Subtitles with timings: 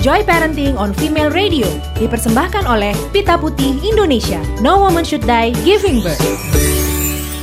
[0.00, 1.68] Joy Parenting on Female Radio
[2.00, 4.40] dipersembahkan oleh Pita Putih Indonesia.
[4.64, 6.24] No woman should die giving birth.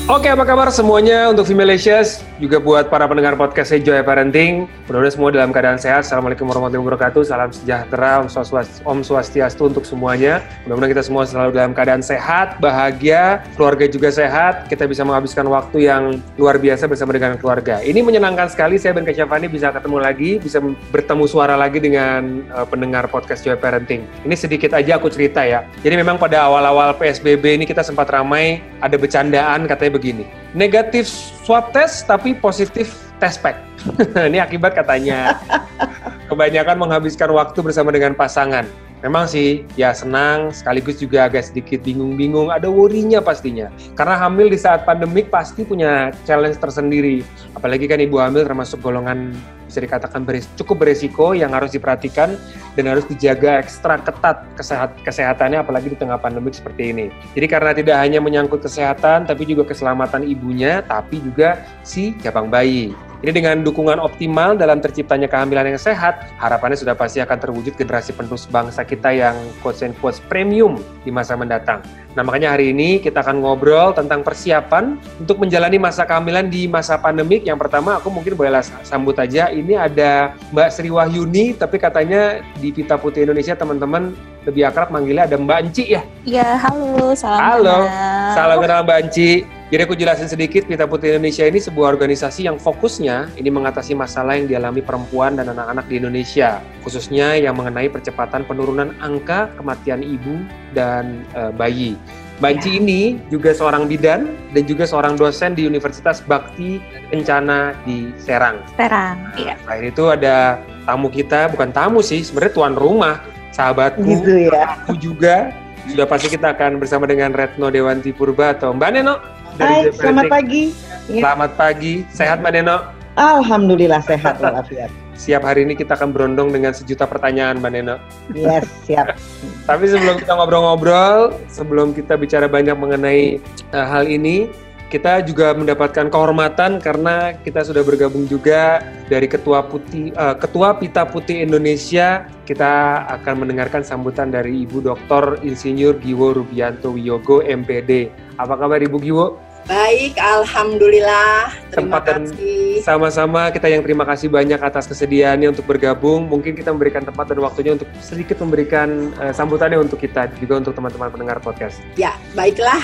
[0.09, 2.26] Oke, apa kabar semuanya untuk Femalicious?
[2.37, 4.69] Juga buat para pendengar podcast Joy Parenting.
[4.85, 6.05] Mudah-mudahan semua dalam keadaan sehat.
[6.05, 7.25] Assalamualaikum warahmatullahi wabarakatuh.
[7.25, 10.45] Salam sejahtera, Om, Swastiastu, Om Swastiastu untuk semuanya.
[10.69, 14.69] Mudah-mudahan kita semua selalu dalam keadaan sehat, bahagia, keluarga juga sehat.
[14.69, 17.81] Kita bisa menghabiskan waktu yang luar biasa bersama dengan keluarga.
[17.81, 18.77] Ini menyenangkan sekali.
[18.77, 20.61] Saya Ben Kasyafani bisa ketemu lagi, bisa
[20.93, 24.05] bertemu suara lagi dengan uh, pendengar podcast Joy Parenting.
[24.29, 25.65] Ini sedikit aja aku cerita ya.
[25.81, 30.25] Jadi memang pada awal-awal PSBB ini kita sempat ramai, ada bercandaan katanya begini.
[30.55, 31.09] Negatif
[31.43, 33.59] swab test tapi positif test pack.
[34.31, 35.35] Ini akibat katanya
[36.31, 38.67] kebanyakan menghabiskan waktu bersama dengan pasangan.
[39.05, 43.69] Memang sih, ya senang, sekaligus juga agak sedikit bingung-bingung, ada worry-nya pastinya.
[43.93, 47.21] Karena hamil di saat pandemik pasti punya challenge tersendiri.
[47.53, 49.37] Apalagi kan ibu hamil termasuk golongan
[49.67, 52.39] bisa dikatakan beres, cukup beresiko yang harus diperhatikan
[52.73, 57.05] dan harus dijaga ekstra ketat kesehat, kesehatannya apalagi di tengah pandemik seperti ini.
[57.35, 62.95] Jadi karena tidak hanya menyangkut kesehatan tapi juga keselamatan ibunya tapi juga si cabang bayi.
[63.17, 68.13] Ini dengan dukungan optimal dalam terciptanya kehamilan yang sehat, harapannya sudah pasti akan terwujud generasi
[68.13, 69.33] penerus bangsa kita yang
[69.65, 71.81] quotes and quotes premium di masa mendatang.
[72.13, 77.01] Nah makanya hari ini kita akan ngobrol tentang persiapan untuk menjalani masa kehamilan di masa
[77.01, 77.41] pandemik.
[77.41, 82.69] Yang pertama aku mungkin boleh sambut aja, ini ada Mbak Sri Wahyuni, tapi katanya di
[82.69, 84.13] Pita Putih Indonesia teman-teman
[84.45, 86.05] lebih akrab manggilnya ada Mbak Enci ya?
[86.21, 88.33] Iya, halo, salam Halo, kenal.
[88.37, 89.56] salam kenal Mbak Enci.
[89.67, 94.39] Jadi aku jelasin sedikit, Pita Putih Indonesia ini sebuah organisasi yang fokusnya ini mengatasi masalah
[94.39, 100.39] yang dialami perempuan dan anak-anak di Indonesia, khususnya yang mengenai percepatan penurunan angka kematian ibu
[100.71, 101.99] dan e, bayi.
[102.39, 102.79] Banci ya.
[102.79, 106.79] ini juga seorang bidan dan juga seorang dosen di Universitas Bakti
[107.11, 108.63] Kencana di Serang.
[108.79, 109.59] Serang, nah, iya.
[109.67, 113.19] Selain itu ada tamu kita, bukan tamu sih, sebenarnya tuan rumah,
[113.51, 114.79] sahabatku, gitu ya.
[114.79, 115.51] aku juga.
[115.87, 119.36] Sudah pasti kita akan bersama dengan Retno Dewanti Purba atau Mbak Neno.
[119.57, 120.69] Hai, selamat pagi.
[121.09, 122.05] Selamat pagi.
[122.13, 122.77] Sehat Mbak Neno?
[123.17, 124.93] Alhamdulillah sehat walafiat.
[125.17, 127.97] Siap hari ini kita akan berondong dengan sejuta pertanyaan Mbak Neno.
[128.37, 129.17] Yes, siap.
[129.65, 133.41] Tapi sebelum kita ngobrol-ngobrol, sebelum kita bicara banyak mengenai
[133.73, 134.45] uh, hal ini,
[134.93, 141.09] kita juga mendapatkan kehormatan karena kita sudah bergabung juga dari Ketua Putih uh, Ketua Pita
[141.09, 142.29] Putih Indonesia.
[142.45, 145.41] Kita akan mendengarkan sambutan dari Ibu Dr.
[145.41, 148.13] Insinyur Giwo Rubianto Wiyogo MPD.
[148.37, 149.46] Apa kabar Ibu Giwo?
[149.67, 151.51] Baik, alhamdulillah.
[151.75, 152.79] Terima kasih.
[152.87, 156.23] Sama-sama kita yang terima kasih banyak atas kesediaannya untuk bergabung.
[156.23, 160.71] Mungkin kita memberikan tempat dan waktunya untuk sedikit memberikan uh, sambutannya untuk kita juga untuk
[160.71, 161.83] teman-teman pendengar podcast.
[161.99, 162.79] Ya, baiklah.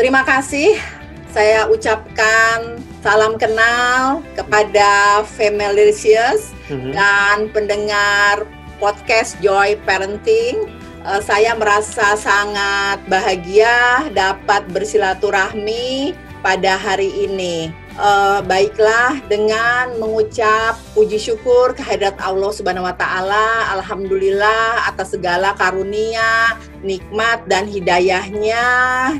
[0.00, 0.80] Terima kasih.
[1.28, 6.96] Saya ucapkan salam kenal kepada Femalicious mm-hmm.
[6.96, 8.48] dan pendengar
[8.80, 17.70] podcast Joy Parenting uh, saya merasa sangat bahagia dapat bersilaturahmi pada hari ini.
[17.92, 23.68] Uh, baiklah dengan mengucap puji syukur kehadirat Allah Subhanahu wa taala.
[23.76, 28.64] Alhamdulillah atas segala karunia, nikmat dan hidayahnya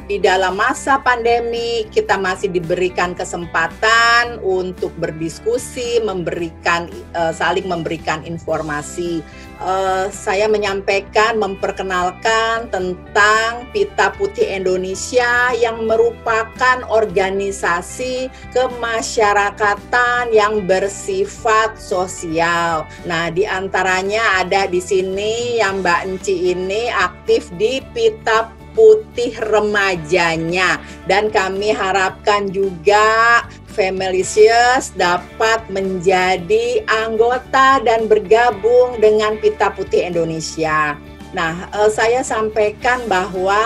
[0.09, 9.21] di dalam masa pandemi kita masih diberikan kesempatan untuk berdiskusi, memberikan uh, saling memberikan informasi
[9.61, 22.89] uh, saya menyampaikan, memperkenalkan tentang Pita Putih Indonesia yang merupakan organisasi kemasyarakatan yang bersifat sosial.
[23.05, 30.81] Nah, di antaranya ada di sini yang Mbak Enci ini aktif di Pita putih remajanya
[31.05, 41.01] dan kami harapkan juga Femalicious dapat menjadi anggota dan bergabung dengan Pita Putih Indonesia.
[41.33, 43.57] Nah, eh, saya sampaikan bahwa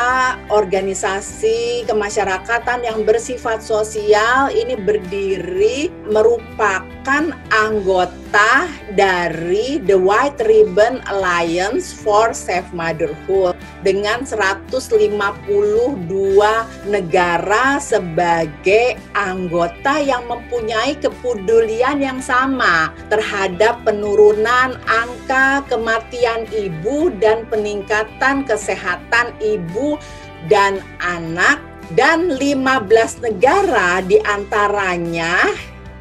[0.54, 12.30] organisasi kemasyarakatan yang bersifat sosial ini berdiri merupakan anggota dari The White Ribbon Alliance for
[12.30, 14.90] Safe Motherhood dengan 152
[16.90, 28.42] negara sebagai anggota yang mempunyai kepedulian yang sama terhadap penurunan angka kematian ibu dan peningkatan
[28.42, 29.94] kesehatan ibu
[30.50, 31.62] dan anak.
[31.94, 35.54] Dan 15 negara di antaranya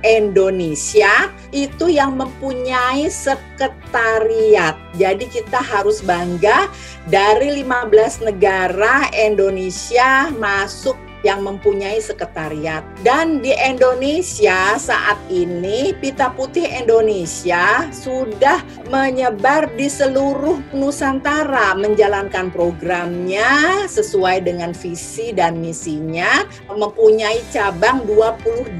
[0.05, 4.77] Indonesia itu yang mempunyai sekretariat.
[4.93, 6.69] Jadi kita harus bangga
[7.09, 12.85] dari 15 negara Indonesia masuk yang mempunyai sekretariat.
[13.01, 18.61] Dan di Indonesia saat ini Pita Putih Indonesia sudah
[18.93, 28.77] menyebar di seluruh Nusantara menjalankan programnya sesuai dengan visi dan misinya, mempunyai cabang 28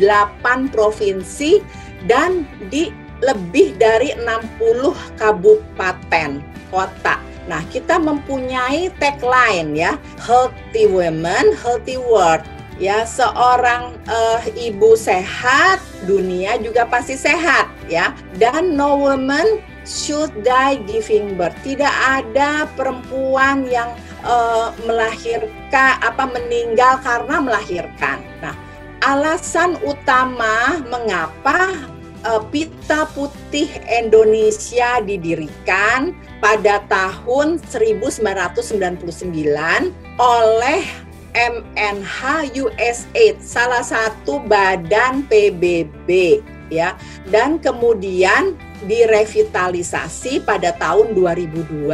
[0.69, 1.65] provinsi
[2.05, 2.93] dan di
[3.25, 7.34] lebih dari 60 kabupaten kota.
[7.45, 12.41] Nah, kita mempunyai tagline ya, healthy women, healthy world.
[12.75, 18.11] Ya, seorang uh, ibu sehat, dunia juga pasti sehat ya.
[18.35, 21.55] Dan no woman should die giving birth.
[21.63, 23.95] Tidak ada perempuan yang
[24.27, 28.19] uh, melahirkan apa meninggal karena melahirkan.
[28.43, 28.57] Nah,
[29.05, 31.79] alasan utama mengapa
[32.25, 36.11] uh, Pita Putih Indonesia didirikan
[36.41, 39.29] pada tahun 1999
[40.19, 40.83] oleh
[41.35, 42.19] MNH
[42.55, 46.39] USAID, salah satu badan PBB
[46.71, 46.95] ya.
[47.27, 48.55] Dan kemudian
[48.87, 51.91] direvitalisasi pada tahun 2002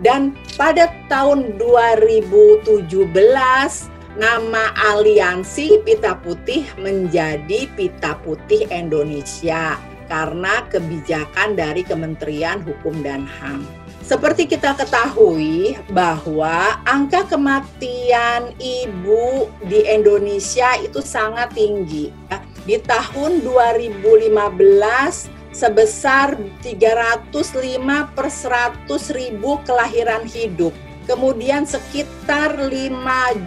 [0.00, 2.88] dan pada tahun 2017
[4.18, 9.78] nama aliansi Pita Putih menjadi Pita Putih Indonesia
[10.10, 13.62] karena kebijakan dari Kementerian Hukum dan HAM.
[14.02, 22.10] Seperti kita ketahui bahwa angka kematian ibu di Indonesia itu sangat tinggi.
[22.66, 24.02] Di tahun 2015
[25.54, 27.30] sebesar 305
[28.18, 30.74] per 100 ribu kelahiran hidup.
[31.08, 32.70] Kemudian sekitar 5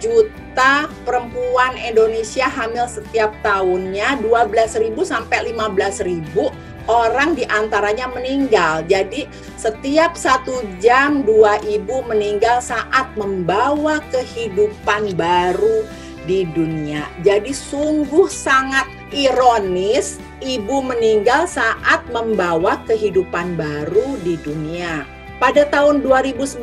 [0.02, 8.84] juta perempuan Indonesia hamil setiap tahunnya, 12.000 sampai 15.000 orang di antaranya meninggal.
[8.84, 15.88] Jadi setiap satu jam dua ibu meninggal saat membawa kehidupan baru
[16.24, 17.04] di dunia.
[17.20, 25.13] Jadi sungguh sangat ironis ibu meninggal saat membawa kehidupan baru di dunia.
[25.44, 26.56] Pada tahun 2019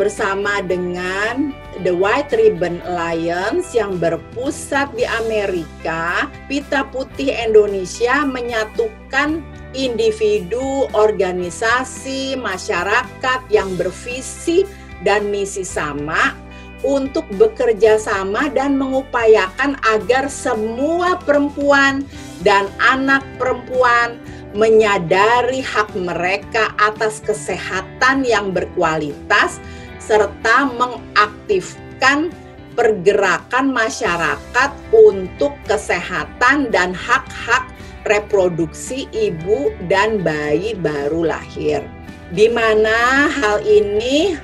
[0.00, 1.52] bersama dengan
[1.84, 9.44] The White Ribbon Alliance yang berpusat di Amerika, Pita Putih Indonesia menyatukan
[9.76, 14.64] individu, organisasi, masyarakat yang bervisi
[15.04, 16.32] dan misi sama
[16.80, 22.08] untuk bekerja sama dan mengupayakan agar semua perempuan
[22.40, 24.16] dan anak perempuan
[24.52, 29.60] menyadari hak mereka atas kesehatan yang berkualitas
[29.96, 32.28] serta mengaktifkan
[32.72, 37.68] pergerakan masyarakat untuk kesehatan dan hak-hak
[38.08, 41.84] reproduksi ibu dan bayi baru lahir.
[42.32, 44.34] Di mana hal ini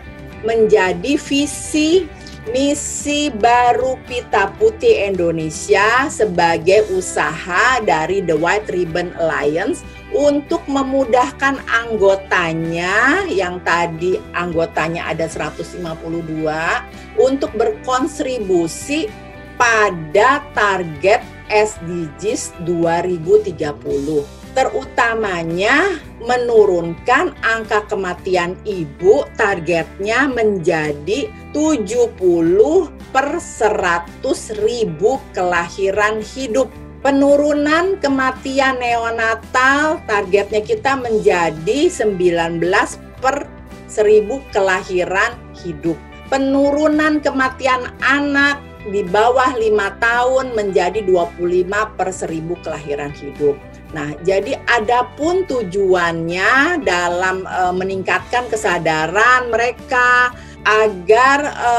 [0.45, 2.07] menjadi visi
[2.53, 13.27] misi baru Pita Putih Indonesia sebagai usaha dari The White Ribbon Alliance untuk memudahkan anggotanya
[13.29, 15.85] yang tadi anggotanya ada 152
[17.21, 19.09] untuk berkontribusi
[19.61, 32.19] pada target SDGs 2030 terutamanya menurunkan angka kematian ibu targetnya menjadi 70
[33.15, 34.19] per 100
[34.59, 36.67] ribu kelahiran hidup.
[36.99, 42.59] Penurunan kematian neonatal targetnya kita menjadi 19
[43.23, 43.47] per
[43.87, 45.95] 1000 kelahiran hidup.
[46.27, 48.59] Penurunan kematian anak
[48.91, 53.55] di bawah 5 tahun menjadi 25 per 1000 kelahiran hidup.
[53.95, 60.35] Nah, jadi adapun tujuannya dalam e, meningkatkan kesadaran mereka
[60.69, 61.73] agar e,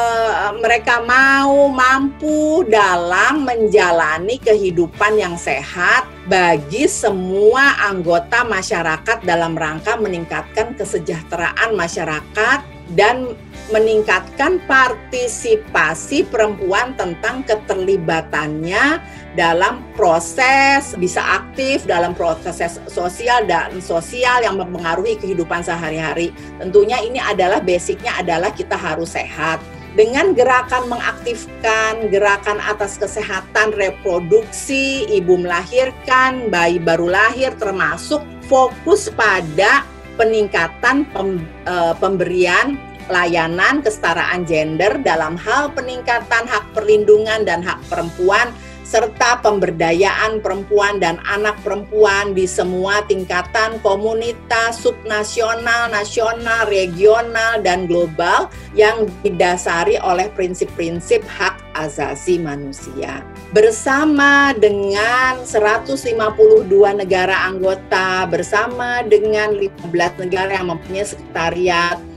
[0.66, 10.74] mereka mau mampu dalam menjalani kehidupan yang sehat bagi semua anggota masyarakat dalam rangka meningkatkan
[10.74, 12.66] kesejahteraan masyarakat
[12.98, 13.38] dan
[13.70, 19.02] meningkatkan partisipasi perempuan tentang keterlibatannya
[19.38, 26.34] dalam proses bisa aktif dalam proses sosial dan sosial yang mempengaruhi kehidupan sehari-hari.
[26.58, 29.62] Tentunya ini adalah basicnya adalah kita harus sehat.
[29.98, 39.82] Dengan gerakan mengaktifkan gerakan atas kesehatan reproduksi, ibu melahirkan, bayi baru lahir termasuk fokus pada
[40.14, 42.78] peningkatan pem, e, pemberian
[43.10, 48.54] layanan kesetaraan gender dalam hal peningkatan hak perlindungan dan hak perempuan
[48.90, 58.50] serta pemberdayaan perempuan dan anak perempuan di semua tingkatan komunitas subnasional, nasional, regional, dan global
[58.74, 63.22] yang didasari oleh prinsip-prinsip hak asasi manusia.
[63.54, 66.66] Bersama dengan 152
[66.98, 72.09] negara anggota, bersama dengan 15 negara yang mempunyai sekretariat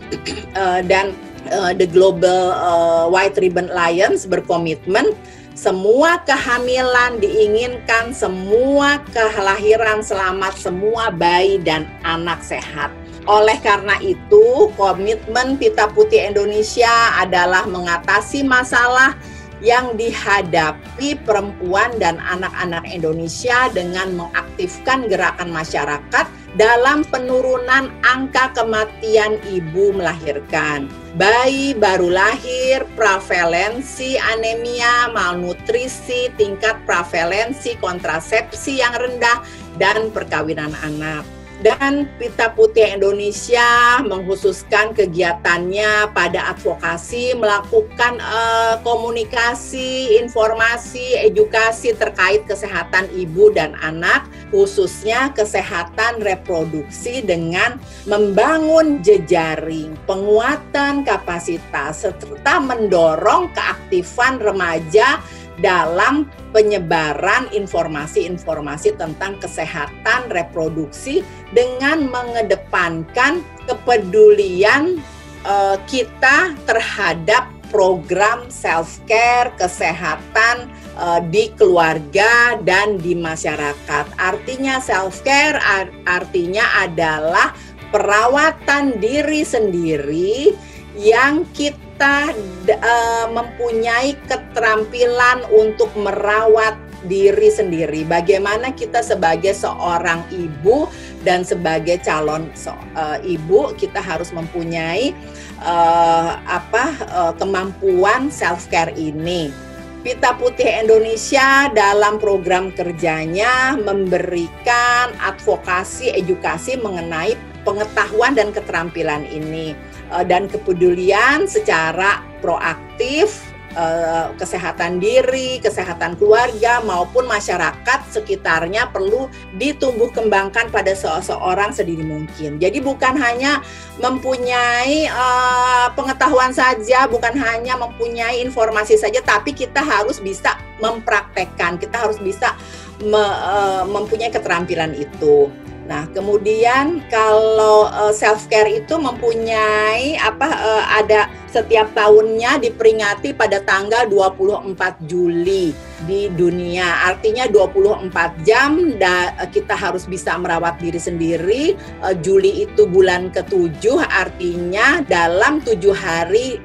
[0.57, 1.16] uh, dan
[1.50, 5.12] uh, the Global uh, White Ribbon Alliance berkomitmen
[5.52, 12.88] semua kehamilan diinginkan, semua kelahiran selamat, semua bayi dan anak sehat.
[13.28, 16.90] Oleh karena itu, komitmen Pita Putih Indonesia
[17.21, 19.14] adalah mengatasi masalah
[19.62, 29.97] yang dihadapi perempuan dan anak-anak Indonesia dengan mengaktifkan gerakan masyarakat dalam penurunan angka kematian ibu
[29.97, 30.88] melahirkan.
[31.16, 39.44] Bayi baru lahir, prevalensi anemia, malnutrisi, tingkat prevalensi kontrasepsi yang rendah,
[39.80, 41.25] dan perkawinan anak
[41.62, 53.07] dan Pita Putih Indonesia menghususkan kegiatannya pada advokasi, melakukan uh, komunikasi, informasi, edukasi terkait kesehatan
[53.14, 57.78] ibu dan anak, khususnya kesehatan reproduksi dengan
[58.11, 65.23] membangun jejaring, penguatan kapasitas, serta mendorong keaktifan remaja
[65.61, 71.21] dalam penyebaran informasi-informasi tentang kesehatan reproduksi
[71.52, 75.02] dengan mengedepankan kepedulian
[75.44, 80.68] uh, kita terhadap program self care kesehatan
[81.00, 84.04] uh, di keluarga dan di masyarakat.
[84.21, 85.56] Artinya self care
[86.04, 87.56] artinya adalah
[87.92, 90.52] perawatan diri sendiri
[90.97, 92.35] yang kita kita
[92.82, 96.75] uh, mempunyai keterampilan untuk merawat
[97.06, 98.02] diri sendiri.
[98.02, 100.90] Bagaimana kita sebagai seorang ibu
[101.23, 105.14] dan sebagai calon so, uh, ibu kita harus mempunyai
[105.62, 109.54] uh, apa uh, kemampuan self care ini.
[110.02, 120.25] Pita Putih Indonesia dalam program kerjanya memberikan advokasi edukasi mengenai pengetahuan dan keterampilan ini uh,
[120.25, 130.69] dan kepedulian secara proaktif uh, kesehatan diri, kesehatan keluarga maupun masyarakat sekitarnya perlu ditumbuh kembangkan
[130.69, 132.61] pada seseorang sedini mungkin.
[132.61, 133.64] Jadi bukan hanya
[133.99, 141.97] mempunyai uh, pengetahuan saja, bukan hanya mempunyai informasi saja, tapi kita harus bisa mempraktekkan, kita
[142.09, 142.54] harus bisa
[143.00, 145.49] me, uh, mempunyai keterampilan itu.
[145.93, 153.61] Nah, kemudian kalau eh, self care itu mempunyai apa uh, ada setiap tahunnya diperingati pada
[153.61, 154.73] tanggal 24
[155.05, 155.77] Juli
[156.09, 157.13] di dunia.
[157.13, 158.09] Artinya 24
[158.41, 161.77] jam da, kita harus bisa merawat diri sendiri.
[162.25, 166.57] Juli itu bulan ketujuh artinya dalam tujuh hari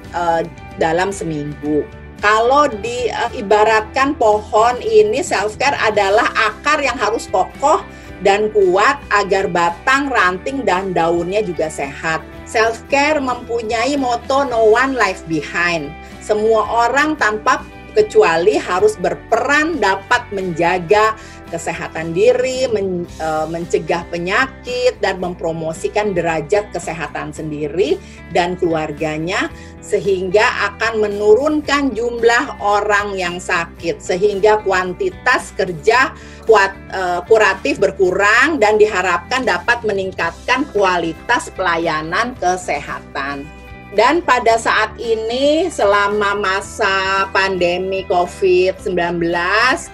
[0.80, 1.84] dalam seminggu
[2.18, 7.86] kalau diibaratkan pohon ini self care adalah akar yang harus kokoh
[8.26, 12.22] dan kuat agar batang, ranting, dan daunnya juga sehat.
[12.48, 15.92] Self care mempunyai moto no one life behind.
[16.24, 17.64] Semua orang tanpa
[17.98, 21.18] kecuali harus berperan dapat menjaga
[21.50, 27.98] kesehatan diri, men, e, mencegah penyakit dan mempromosikan derajat kesehatan sendiri
[28.36, 29.50] dan keluarganya
[29.80, 30.44] sehingga
[30.76, 36.12] akan menurunkan jumlah orang yang sakit sehingga kuantitas kerja
[36.44, 43.57] kuat e, kuratif berkurang dan diharapkan dapat meningkatkan kualitas pelayanan kesehatan.
[43.96, 49.24] Dan pada saat ini selama masa pandemi COVID-19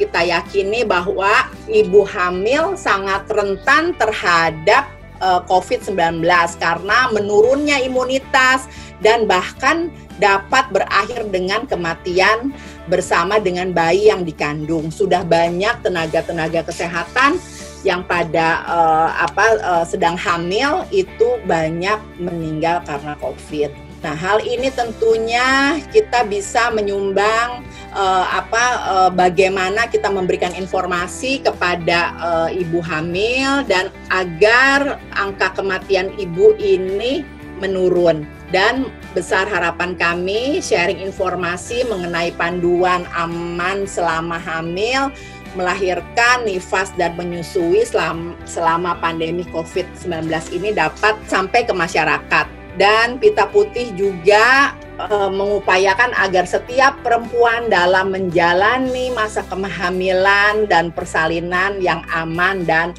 [0.02, 4.90] kita yakini bahwa ibu hamil sangat rentan terhadap
[5.22, 6.26] eh, COVID-19
[6.58, 8.66] karena menurunnya imunitas
[9.06, 12.50] dan bahkan dapat berakhir dengan kematian
[12.90, 14.90] bersama dengan bayi yang dikandung.
[14.90, 17.38] Sudah banyak tenaga-tenaga kesehatan
[17.84, 23.83] yang pada uh, apa uh, sedang hamil itu banyak meninggal karena COVID.
[24.04, 27.64] Nah, hal ini tentunya kita bisa menyumbang
[27.96, 36.12] uh, apa uh, bagaimana kita memberikan informasi kepada uh, ibu hamil dan agar angka kematian
[36.20, 37.24] ibu ini
[37.64, 38.28] menurun.
[38.52, 45.10] Dan besar harapan kami sharing informasi mengenai panduan aman selama hamil
[45.56, 53.46] melahirkan, nifas dan menyusui selama, selama pandemi COVID-19 ini dapat sampai ke masyarakat dan pita
[53.50, 62.66] putih juga uh, mengupayakan agar setiap perempuan dalam menjalani masa kehamilan dan persalinan yang aman
[62.66, 62.94] dan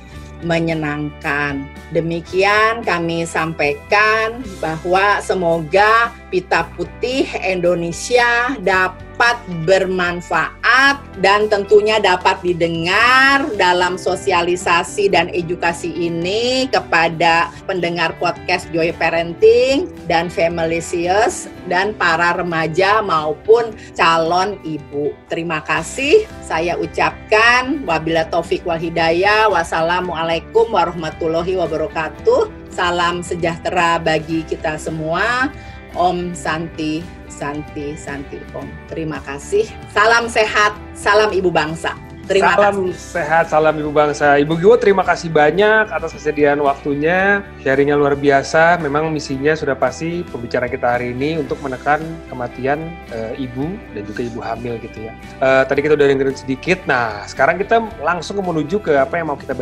[0.45, 1.65] menyenangkan.
[1.91, 13.47] Demikian kami sampaikan bahwa semoga Pita Putih Indonesia dapat dapat bermanfaat dan tentunya dapat didengar
[13.55, 23.07] dalam sosialisasi dan edukasi ini kepada pendengar podcast Joy Parenting dan Familicious dan para remaja
[23.07, 25.15] maupun calon ibu.
[25.31, 26.27] Terima kasih.
[26.43, 29.47] Saya ucapkan wabila taufik wal hidayah.
[29.47, 32.51] Wassalamualaikum warahmatullahi wabarakatuh.
[32.75, 35.55] Salam sejahtera bagi kita semua.
[35.95, 38.71] Om Santi Santi Santi Om.
[38.87, 39.67] Terima kasih.
[39.91, 41.99] Salam sehat, salam ibu bangsa.
[42.25, 43.21] Terima salam kasih.
[43.21, 44.41] sehat, salam Ibu Bangsa.
[44.41, 47.45] Ibu Giwo, terima kasih banyak atas kesediaan waktunya.
[47.61, 48.81] Sharingnya luar biasa.
[48.81, 52.01] Memang misinya sudah pasti pembicara kita hari ini untuk menekan
[52.33, 55.13] kematian e, ibu dan juga ibu hamil gitu ya.
[55.37, 56.81] E, tadi kita udah dengerin sedikit.
[56.89, 59.53] Nah, sekarang kita langsung menuju ke apa yang mau kita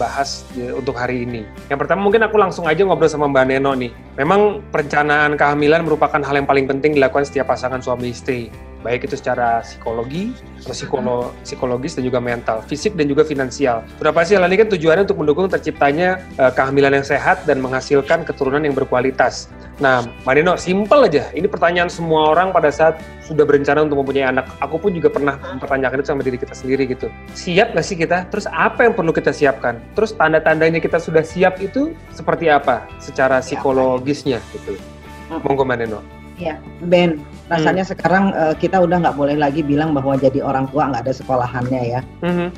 [0.00, 1.44] bahas ya, untuk hari ini.
[1.68, 3.92] Yang pertama mungkin aku langsung aja ngobrol sama Mbak Neno nih.
[4.16, 8.48] Memang perencanaan kehamilan merupakan hal yang paling penting dilakukan setiap pasangan suami istri
[8.82, 13.86] baik itu secara psikologi atau psikolo, psikologis dan juga mental, fisik dan juga finansial.
[14.00, 18.64] Pasti hal ini kan tujuannya untuk mendukung terciptanya uh, kehamilan yang sehat dan menghasilkan keturunan
[18.64, 19.46] yang berkualitas.
[19.76, 21.28] Nah, Mbak Nino, simpel aja.
[21.36, 24.48] Ini pertanyaan semua orang pada saat sudah berencana untuk mempunyai anak.
[24.64, 27.12] Aku pun juga pernah mempertanyakan itu sama diri kita sendiri gitu.
[27.36, 28.24] Siap gak sih kita?
[28.32, 29.76] Terus apa yang perlu kita siapkan?
[29.92, 34.80] Terus tanda-tandanya kita sudah siap itu seperti apa secara psikologisnya gitu?
[35.44, 36.44] Monggo Mbak Nino.
[36.44, 37.24] Ya, Ben.
[37.46, 37.90] Rasanya hmm.
[37.94, 41.82] sekarang uh, kita udah nggak boleh lagi bilang bahwa jadi orang tua nggak ada sekolahannya
[41.96, 42.00] ya.
[42.22, 42.50] Hmm.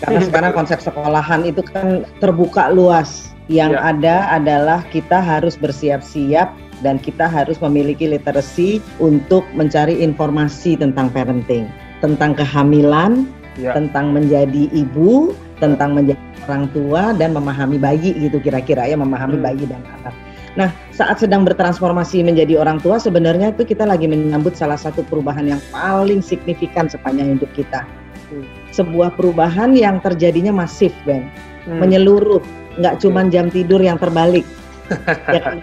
[0.00, 3.30] Karena sekarang konsep sekolahan itu kan terbuka luas.
[3.50, 3.82] Yang ya.
[3.82, 6.54] ada adalah kita harus bersiap-siap
[6.86, 11.66] dan kita harus memiliki literasi untuk mencari informasi tentang parenting,
[11.98, 13.26] tentang kehamilan,
[13.58, 13.74] ya.
[13.74, 19.44] tentang menjadi ibu, tentang menjadi orang tua dan memahami bayi gitu kira-kira ya memahami hmm.
[19.44, 20.14] bayi dan anak.
[20.58, 25.46] Nah, saat sedang bertransformasi menjadi orang tua, sebenarnya itu kita lagi menyambut salah satu perubahan
[25.46, 27.86] yang paling signifikan sepanjang hidup kita.
[28.30, 28.46] Hmm.
[28.74, 31.30] Sebuah perubahan yang terjadinya masif, Ben.
[31.66, 31.78] Hmm.
[31.78, 32.42] Menyeluruh,
[32.82, 34.42] nggak cuma jam tidur yang terbalik.
[35.30, 35.62] ya, kan?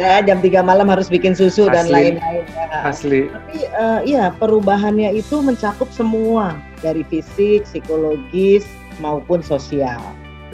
[0.00, 1.76] ya jam 3 malam harus bikin susu Asli.
[1.76, 2.44] dan lain-lain.
[2.48, 2.88] Ya.
[2.88, 3.20] Asli.
[3.28, 8.64] Tapi uh, ya perubahannya itu mencakup semua dari fisik, psikologis
[8.96, 10.00] maupun sosial.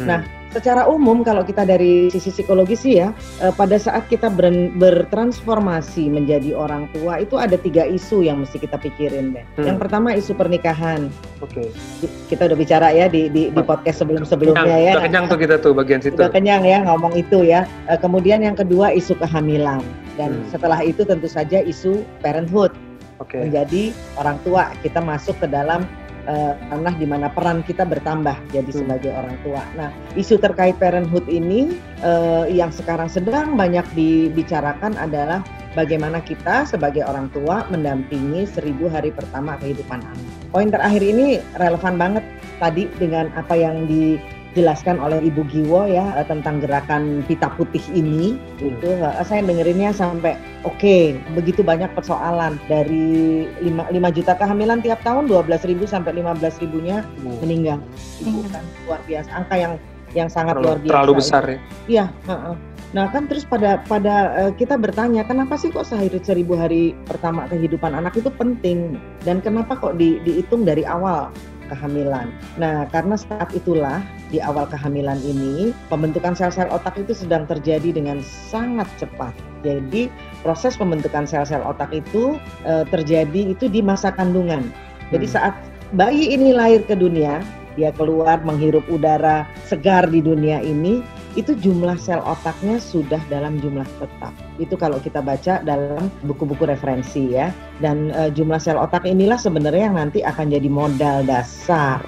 [0.02, 0.06] Hmm.
[0.10, 4.50] Nah, secara umum kalau kita dari sisi psikologis sih ya eh, pada saat kita ber,
[4.76, 9.44] bertransformasi menjadi orang tua itu ada tiga isu yang mesti kita pikirin deh.
[9.58, 9.66] Hmm.
[9.74, 11.08] Yang pertama isu pernikahan.
[11.40, 11.70] Oke.
[11.70, 12.10] Okay.
[12.28, 14.92] Kita udah bicara ya di di, di podcast sebelum sebelumnya ya.
[14.98, 16.18] Udah kenyang tuh kita tuh bagian situ.
[16.18, 17.64] Udah kenyang ya ngomong itu ya.
[17.86, 19.82] Eh, kemudian yang kedua isu kehamilan
[20.18, 20.50] dan hmm.
[20.50, 22.74] setelah itu tentu saja isu parenthood.
[23.20, 23.46] Okay.
[23.46, 25.84] Menjadi orang tua kita masuk ke dalam
[26.30, 28.78] uh, ranah di mana peran kita bertambah jadi hmm.
[28.86, 29.62] sebagai orang tua.
[29.74, 31.74] Nah, isu terkait parenthood ini
[32.06, 35.42] uh, yang sekarang sedang banyak dibicarakan adalah
[35.74, 40.26] bagaimana kita sebagai orang tua mendampingi seribu hari pertama kehidupan anak.
[40.54, 42.24] Poin terakhir ini relevan banget
[42.58, 44.18] tadi dengan apa yang di
[44.50, 48.34] dijelaskan oleh Ibu Giwo ya eh, tentang gerakan pita putih ini.
[48.58, 48.76] Hmm.
[48.76, 50.34] itu uh, saya dengerinnya sampai
[50.66, 52.58] oke okay, begitu banyak persoalan.
[52.66, 57.38] Dari 5, 5 juta kehamilan tiap tahun 12 ribu sampai 15 ribunya hmm.
[57.46, 57.78] meninggal.
[58.18, 59.30] Itu kan luar biasa.
[59.30, 59.74] Angka yang
[60.10, 60.90] yang sangat terlalu, luar biasa.
[60.90, 61.58] terlalu besar ya?
[61.86, 62.56] Iya uh -uh.
[62.90, 67.46] Nah kan terus pada pada uh, kita bertanya kenapa sih kok sehari seribu hari pertama
[67.46, 68.98] kehidupan anak itu penting?
[69.22, 71.30] Dan kenapa kok di, dihitung dari awal
[71.70, 72.34] kehamilan.
[72.58, 74.02] Nah, karena saat itulah
[74.34, 78.18] di awal kehamilan ini pembentukan sel-sel otak itu sedang terjadi dengan
[78.50, 79.30] sangat cepat.
[79.62, 80.10] Jadi
[80.42, 82.34] proses pembentukan sel-sel otak itu
[82.66, 84.66] e, terjadi itu di masa kandungan.
[85.14, 85.34] Jadi hmm.
[85.34, 85.54] saat
[85.94, 87.42] bayi ini lahir ke dunia,
[87.78, 91.02] dia keluar menghirup udara segar di dunia ini,
[91.38, 94.34] itu jumlah sel otaknya sudah dalam jumlah tetap.
[94.58, 97.54] Itu kalau kita baca dalam buku-buku referensi ya.
[97.78, 102.02] Dan e, jumlah sel otak inilah sebenarnya yang nanti akan jadi modal dasar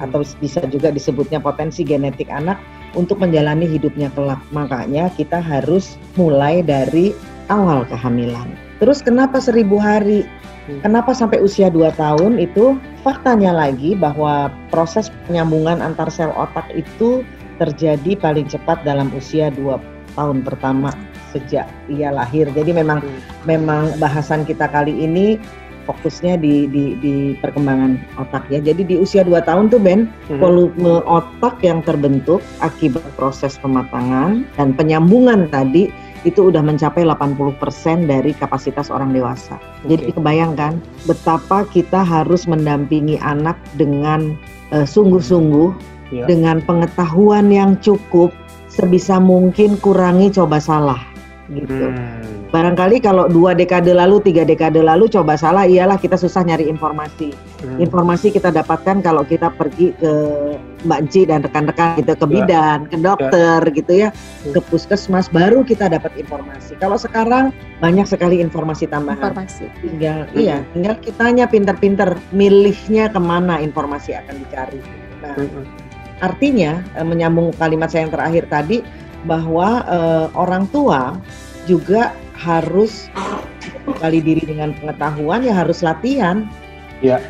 [0.00, 2.56] atau bisa juga disebutnya potensi genetik anak
[2.96, 4.40] untuk menjalani hidupnya kelak.
[4.52, 7.16] Makanya kita harus mulai dari
[7.48, 8.52] awal kehamilan.
[8.80, 10.24] Terus kenapa seribu hari?
[10.68, 10.80] Hmm.
[10.84, 17.24] Kenapa sampai usia 2 tahun itu faktanya lagi bahwa proses penyambungan antar sel otak itu
[17.60, 19.76] terjadi paling cepat dalam usia dua
[20.16, 20.90] tahun pertama
[21.30, 22.50] sejak ia lahir.
[22.50, 23.46] Jadi memang hmm.
[23.46, 25.38] memang bahasan kita kali ini
[25.88, 28.62] fokusnya di, di, di perkembangan otak ya.
[28.62, 30.86] Jadi di usia 2 tahun tuh Ben, hmm.
[31.08, 35.90] otak yang terbentuk akibat proses pematangan dan penyambungan tadi
[36.28, 37.56] itu udah mencapai 80%
[38.04, 39.56] dari kapasitas orang dewasa.
[39.88, 40.20] Jadi Oke.
[40.20, 40.76] kebayangkan
[41.08, 44.36] betapa kita harus mendampingi anak dengan
[44.70, 46.26] eh, sungguh-sungguh Ya.
[46.26, 48.34] dengan pengetahuan yang cukup
[48.66, 50.98] sebisa mungkin kurangi coba salah
[51.50, 51.90] gitu.
[51.90, 52.46] Hmm.
[52.50, 57.30] Barangkali kalau dua dekade lalu, tiga dekade lalu coba salah, iyalah kita susah nyari informasi.
[57.62, 57.78] Hmm.
[57.78, 60.12] Informasi kita dapatkan kalau kita pergi ke
[60.82, 62.30] Mbak Enci dan rekan-rekan gitu, ke Ya.
[62.30, 64.54] bidan, ke dokter gitu ya, Hmm.
[64.54, 66.74] ke puskesmas, baru kita dapat informasi.
[66.78, 69.30] Kalau sekarang banyak sekali informasi tambahan.
[69.30, 69.70] informasi.
[69.82, 70.38] Tinggal, Hmm.
[70.38, 74.80] iya, tinggal kitanya pinter-pinter milihnya ke mana informasi akan dicari.
[75.22, 75.66] Nah, Hmm.
[76.20, 78.84] Artinya eh, menyambung kalimat saya yang terakhir tadi
[79.24, 81.16] bahwa eh, orang tua
[81.68, 83.12] juga harus
[84.00, 86.48] kali diri dengan pengetahuan ya harus latihan.
[87.04, 87.20] Ya.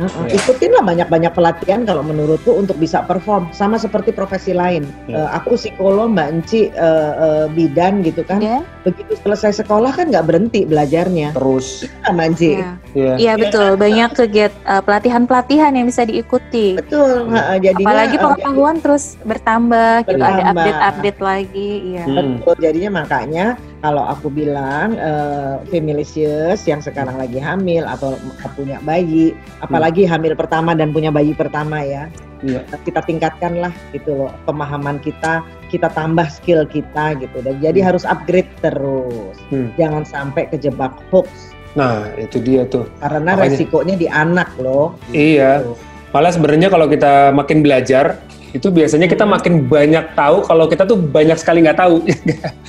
[0.00, 0.36] Heeh, Ya.
[0.40, 4.88] Ikutinlah banyak-banyak pelatihan kalau menurutku untuk bisa perform sama seperti profesi lain.
[5.04, 5.20] Ya.
[5.20, 8.40] Eh, aku psikolog, Mbak Enci eh, eh, bidan gitu kan.
[8.40, 11.36] Ya, Begitu selesai sekolah kan nggak berhenti belajarnya.
[11.36, 12.50] Terus, Iya, Mbak Enci.
[12.56, 12.70] ya.
[12.96, 13.12] ya.
[13.20, 16.80] Iya betul, banyak kegiatan eh, pelatihan-pelatihan yang bisa diikuti.
[16.80, 17.28] Betul.
[17.28, 20.48] heeh, jadinya Apalagi pengetahuan terus bertambah, gitu ada Bertambah.
[20.56, 22.04] update-update lagi, iya.
[22.08, 22.40] Hmm.
[22.40, 23.46] Betul, jadinya makanya
[23.80, 28.16] kalau aku bilang eh, Femilicious yang sekarang lagi hamil atau
[28.52, 29.32] punya bayi,
[29.64, 32.64] apalagi hamil pertama dan punya bayi pertama ya, Iya.
[32.84, 37.88] kita tingkatkan lah gitu loh pemahaman kita, kita tambah skill kita gitu dan jadi Hmm.
[37.92, 39.72] harus upgrade terus, Hmm.
[39.76, 42.88] jangan sampai kejebak hoax Nah, itu dia tuh.
[42.98, 44.98] karena Makanya- resikonya di anak loh.
[45.14, 45.62] Iya.
[45.62, 45.74] Gitu.
[46.10, 48.18] Malah sebenarnya kalau kita makin belajar,
[48.50, 49.32] itu biasanya kita Hmm.
[49.36, 52.02] makin banyak tahu kalau kita tuh banyak sekali nggak tahu.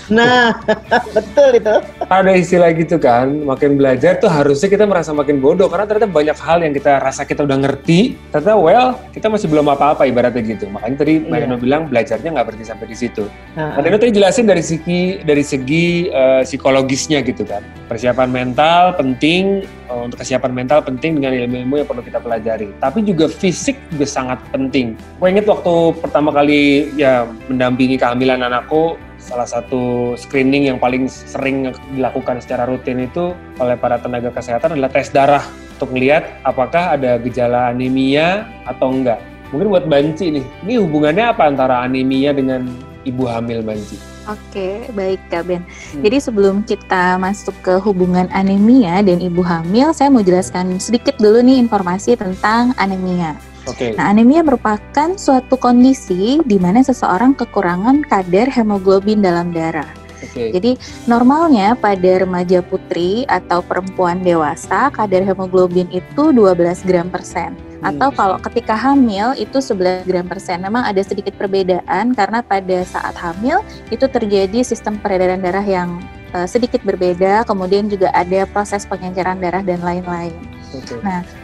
[0.10, 0.54] Nah,
[1.16, 1.76] betul itu.
[2.06, 6.38] Ada istilah gitu kan, makin belajar tuh harusnya kita merasa makin bodoh karena ternyata banyak
[6.38, 10.70] hal yang kita rasa kita udah ngerti, ternyata well kita masih belum apa-apa ibaratnya gitu.
[10.70, 11.46] Makanya tadi Mbak Iya.
[11.48, 13.24] Eno bilang belajarnya nggak berhenti sampai di situ.
[13.56, 17.64] Nah, Mbak Eno tadi jelasin dari segi dari segi eh, psikologisnya gitu kan.
[17.88, 19.66] Persiapan mental penting
[20.08, 22.72] untuk kesiapan mental penting dengan ilmu-ilmu yang perlu kita pelajari.
[22.80, 24.96] Tapi juga fisik juga sangat penting.
[25.20, 31.70] Gue inget waktu pertama kali ya mendampingi kehamilan anakku, salah satu screening yang paling sering
[31.94, 35.46] dilakukan secara rutin itu oleh para tenaga kesehatan adalah tes darah
[35.78, 39.22] untuk melihat apakah ada gejala anemia atau enggak.
[39.52, 42.72] Mungkin buat Banci nih, ini hubungannya apa antara anemia dengan
[43.04, 44.11] ibu hamil Banci?
[44.30, 45.66] Oke, baik Kak Ben.
[45.66, 46.02] Hmm.
[46.06, 51.42] Jadi sebelum kita masuk ke hubungan anemia dan ibu hamil, saya mau jelaskan sedikit dulu
[51.42, 53.34] nih informasi tentang anemia.
[53.70, 53.94] Oke.
[53.94, 60.01] Nah, anemia merupakan suatu kondisi di mana seseorang kekurangan kadar hemoglobin dalam darah.
[60.22, 60.54] Oke.
[60.54, 60.72] Jadi
[61.10, 67.58] normalnya pada remaja putri atau perempuan dewasa kadar hemoglobin itu 12 gram persen.
[67.82, 68.18] Atau Hmm.
[68.18, 70.62] kalau ketika hamil itu 11 gram persen.
[70.62, 75.98] Memang ada sedikit perbedaan karena pada saat hamil itu terjadi sistem peredaran darah yang
[76.32, 77.44] eh, sedikit berbeda.
[77.44, 80.32] Kemudian juga ada proses pengenceran darah dan lain-lain.
[80.72, 80.96] Oke.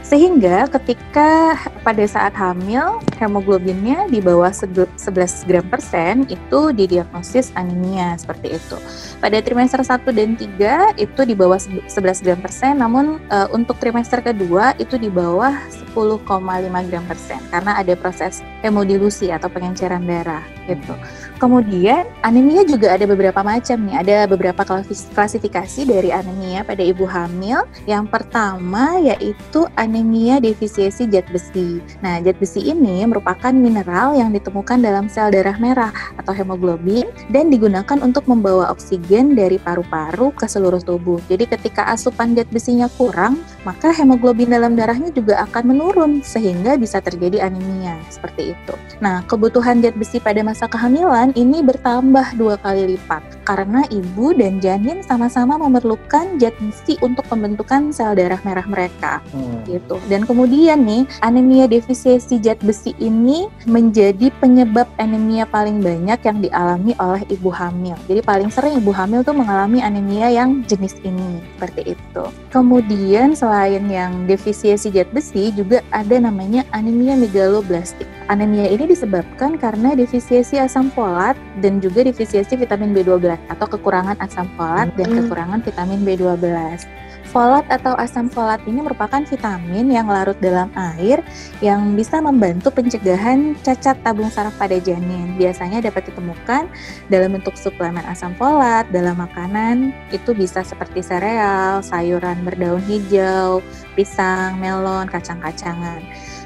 [0.08, 8.16] Sehingga ketika pada saat hamil hemoglobinnya di bawah sege- 11 gram persen itu didiagnosis anemia
[8.16, 8.80] seperti itu.
[9.20, 13.84] Pada trimester 1 dan 3 itu di bawah se- 11 gram persen namun eh, untuk
[13.84, 15.52] trimester kedua itu di bawah
[15.92, 20.96] 10,5 gram persen karena ada proses hemodilusi atau pengenceran darah gitu.
[21.38, 23.96] Kemudian anemia juga ada beberapa macam nih.
[24.02, 27.62] Ada beberapa klasif- klasifikasi dari anemia pada ibu hamil.
[27.86, 31.78] Yang pertama yaitu anemia defisiensi zat besi.
[32.02, 37.54] Nah, zat besi ini merupakan mineral yang ditemukan dalam sel darah merah atau hemoglobin dan
[37.54, 41.22] digunakan untuk membawa oksigen dari paru-paru ke seluruh tubuh.
[41.30, 46.98] Jadi ketika asupan zat besinya kurang, maka hemoglobin dalam darahnya juga akan menurun sehingga bisa
[46.98, 48.74] terjadi anemia seperti itu.
[48.98, 54.60] Nah, kebutuhan zat besi pada masa kehamilan ini bertambah dua kali lipat karena ibu dan
[54.60, 59.64] janin sama-sama memerlukan zat besi untuk pembentukan sel darah merah mereka Hmm.
[59.66, 59.98] gitu.
[60.12, 66.92] Dan kemudian nih, anemia defisiensi zat besi ini menjadi penyebab anemia paling banyak yang dialami
[67.02, 67.98] oleh ibu hamil.
[68.06, 72.24] Jadi paling sering ibu hamil tuh mengalami anemia yang jenis ini, seperti itu.
[72.54, 78.06] Kemudian selain yang defisiensi zat besi juga ada namanya anemia megaloblastik.
[78.28, 81.17] Anemia ini disebabkan karena defisiensi asam folat
[81.64, 85.18] dan juga defisiensi vitamin B12 atau kekurangan asam folat dan Hmm.
[85.26, 86.86] kekurangan vitamin B12.
[87.28, 91.20] Folat atau asam folat ini merupakan vitamin yang larut dalam air
[91.60, 95.36] yang bisa membantu pencegahan cacat tabung saraf pada janin.
[95.36, 96.72] Biasanya dapat ditemukan
[97.12, 103.60] dalam bentuk suplemen asam folat, dalam makanan itu bisa seperti sereal, sayuran berdaun hijau,
[104.00, 106.00] pisang, melon, kacang-kacangan.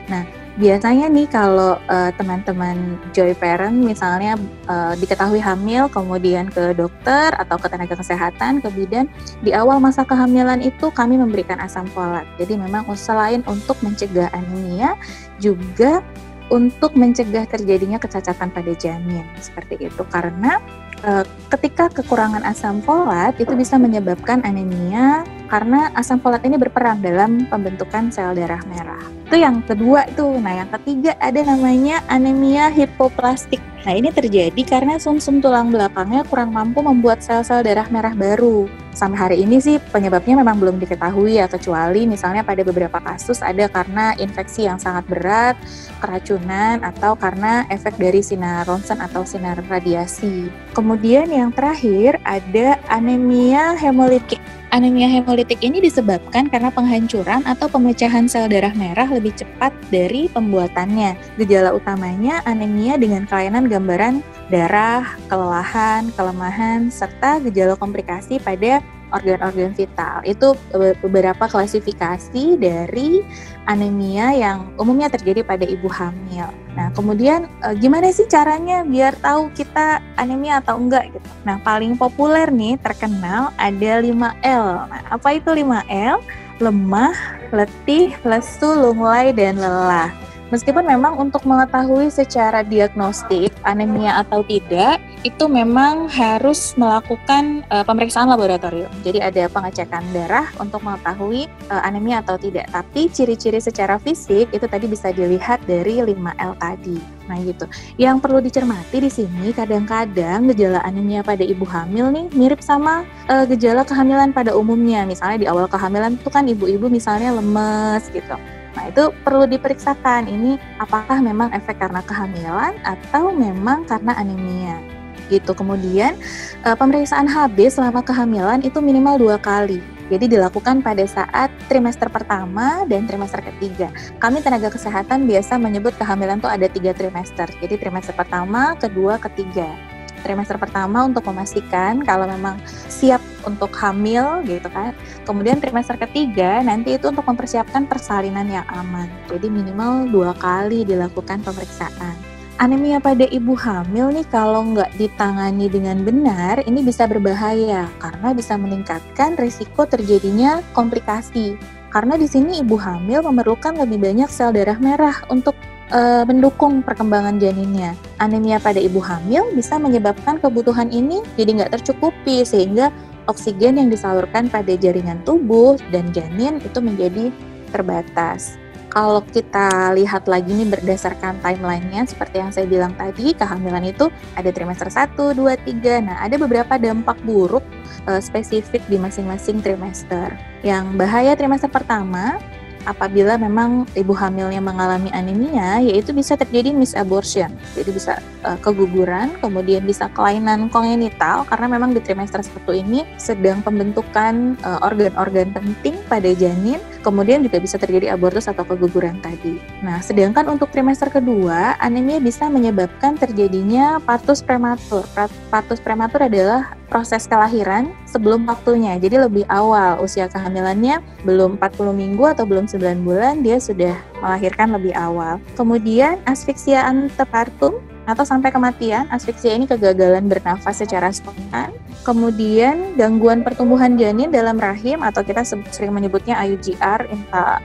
[0.10, 0.26] Nah,
[0.60, 4.36] biasanya nih kalau uh, teman-teman joy parent misalnya
[4.68, 9.08] uh, diketahui hamil kemudian ke dokter atau ke tenaga kesehatan ke bidan
[9.40, 12.28] di awal masa kehamilan itu kami memberikan asam folat.
[12.36, 15.00] Jadi memang selain untuk mencegah anemia
[15.40, 16.04] juga
[16.52, 19.24] untuk mencegah terjadinya kecacatan pada janin.
[19.40, 20.04] Seperti itu.
[20.12, 20.60] Karena
[21.00, 27.48] e, ketika kekurangan asam folat itu bisa menyebabkan anemia karena asam folat ini berperan dalam
[27.48, 29.21] pembentukan sel darah merah.
[29.32, 30.28] Itu yang kedua itu.
[30.44, 33.63] Nah, yang ketiga ada namanya anemia hipoplastik.
[33.88, 38.67] Nah, ini terjadi karena sumsum -sum tulang belakangnya kurang mampu membuat sel-sel darah merah baru
[38.91, 43.65] sampai hari ini sih penyebabnya memang belum diketahui ya kecuali misalnya pada beberapa kasus ada
[43.72, 45.56] karena infeksi yang sangat berat,
[46.04, 50.52] keracunan atau karena efek dari sinar ronsen atau sinar radiasi.
[50.76, 54.39] Kemudian yang terakhir ada anemia hemolitik.
[54.72, 61.20] Anemia hemolitik ini disebabkan karena penghancuran atau pemecahan sel darah merah lebih cepat dari pembuatannya.
[61.36, 68.80] Gejala utamanya anemia dengan kelainan gambaran darah, kelelahan, kelemahan, serta gejala komplikasi pada
[69.12, 70.24] organ-organ vital.
[70.24, 70.58] Itu
[71.04, 73.21] beberapa klasifikasi dari
[73.69, 76.50] anemia yang umumnya terjadi pada ibu hamil.
[76.74, 81.30] Nah, kemudian e, gimana sih caranya biar tahu kita anemia atau enggak gitu.
[81.45, 84.65] Nah, paling populer nih terkenal ada 5L.
[84.89, 86.17] Nah, apa itu 5L?
[86.62, 87.17] Lemah,
[87.54, 90.13] letih, lesu, lunglai, dan lelah.
[90.52, 98.28] Meskipun memang untuk mengetahui secara diagnostik anemia atau tidak, itu memang harus melakukan uh, pemeriksaan
[98.28, 98.92] laboratorium.
[99.00, 102.68] Jadi ada pengecekan darah untuk mengetahui uh, anemia atau tidak.
[102.68, 107.00] Tapi ciri-ciri secara fisik itu tadi bisa dilihat dari 5L tadi.
[107.32, 107.64] Nah gitu.
[107.96, 113.48] Yang perlu dicermati di sini kadang-kadang gejala anemia pada ibu hamil nih mirip sama uh,
[113.48, 115.08] gejala kehamilan pada umumnya.
[115.08, 118.36] Misalnya di awal kehamilan itu kan ibu-ibu misalnya lemes gitu
[118.72, 124.80] Nah, itu perlu diperiksakan ini apakah memang efek karena kehamilan atau memang karena anemia.
[125.28, 125.52] Gitu.
[125.56, 126.16] Kemudian
[126.64, 129.80] e, pemeriksaan HB selama kehamilan itu minimal dua kali.
[130.12, 133.88] Jadi dilakukan pada saat trimester pertama dan trimester ketiga.
[134.20, 137.48] Kami tenaga kesehatan biasa menyebut kehamilan itu ada tiga trimester.
[137.64, 139.91] Jadi trimester pertama, kedua, ketiga
[140.22, 144.94] trimester pertama untuk memastikan kalau memang siap untuk hamil gitu kan.
[145.26, 149.10] Kemudian trimester ketiga nanti itu untuk mempersiapkan persalinan yang aman.
[149.28, 152.32] Jadi minimal dua kali dilakukan pemeriksaan.
[152.62, 158.54] Anemia pada ibu hamil nih kalau nggak ditangani dengan benar ini bisa berbahaya karena bisa
[158.54, 161.58] meningkatkan risiko terjadinya komplikasi.
[161.90, 165.58] Karena di sini ibu hamil memerlukan lebih banyak sel darah merah untuk
[165.92, 167.94] uh, mendukung perkembangan janinnya.
[168.18, 172.90] Anemia pada ibu hamil bisa menyebabkan kebutuhan ini jadi nggak tercukupi sehingga
[173.30, 177.30] oksigen yang disalurkan pada jaringan tubuh dan janin itu menjadi
[177.70, 178.58] terbatas.
[178.92, 184.52] Kalau kita lihat lagi nih berdasarkan timelinenya seperti yang saya bilang tadi, kehamilan itu ada
[184.52, 186.12] trimester 1, 2, 3.
[186.12, 187.64] Nah, ada beberapa dampak buruk
[188.04, 190.36] uh, spesifik di masing-masing trimester.
[190.60, 192.36] Yang bahaya trimester pertama
[192.86, 197.54] apabila memang ibu hamilnya mengalami anemia, yaitu bisa terjadi misabortion.
[197.78, 203.62] Jadi bisa uh, keguguran, kemudian bisa kelainan kongenital karena memang di trimester 1 ini sedang
[203.62, 209.58] pembentukan uh, organ-organ penting pada janin, kemudian juga bisa terjadi abortus atau keguguran tadi.
[209.82, 215.04] Nah, sedangkan untuk trimester kedua, anemia bisa menyebabkan terjadinya partus prematur.
[215.50, 219.00] Partus prematur adalah proses kelahiran sebelum waktunya.
[219.00, 223.92] Jadi lebih awal usia kehamilannya belum 40 minggu atau belum 9 bulan dia sudah
[224.24, 225.44] melahirkan lebih awal.
[225.60, 229.12] Kemudian asfiksia antepartum atau sampai kematian.
[229.12, 231.76] Asfiksia ini kegagalan bernafas secara spontan.
[232.08, 237.12] Kemudian gangguan pertumbuhan janin dalam rahim atau kita sering menyebutnya IUGR,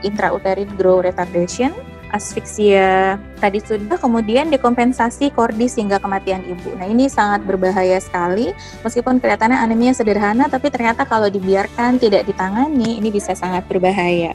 [0.05, 1.71] intrauterine growth retardation
[2.11, 6.71] asfiksia tadi sudah, kemudian dekompensasi kordis hingga kematian ibu.
[6.79, 12.97] Nah ini sangat berbahaya sekali, meskipun kelihatannya anemia sederhana, tapi ternyata kalau dibiarkan tidak ditangani,
[12.97, 14.31] ini bisa sangat berbahaya.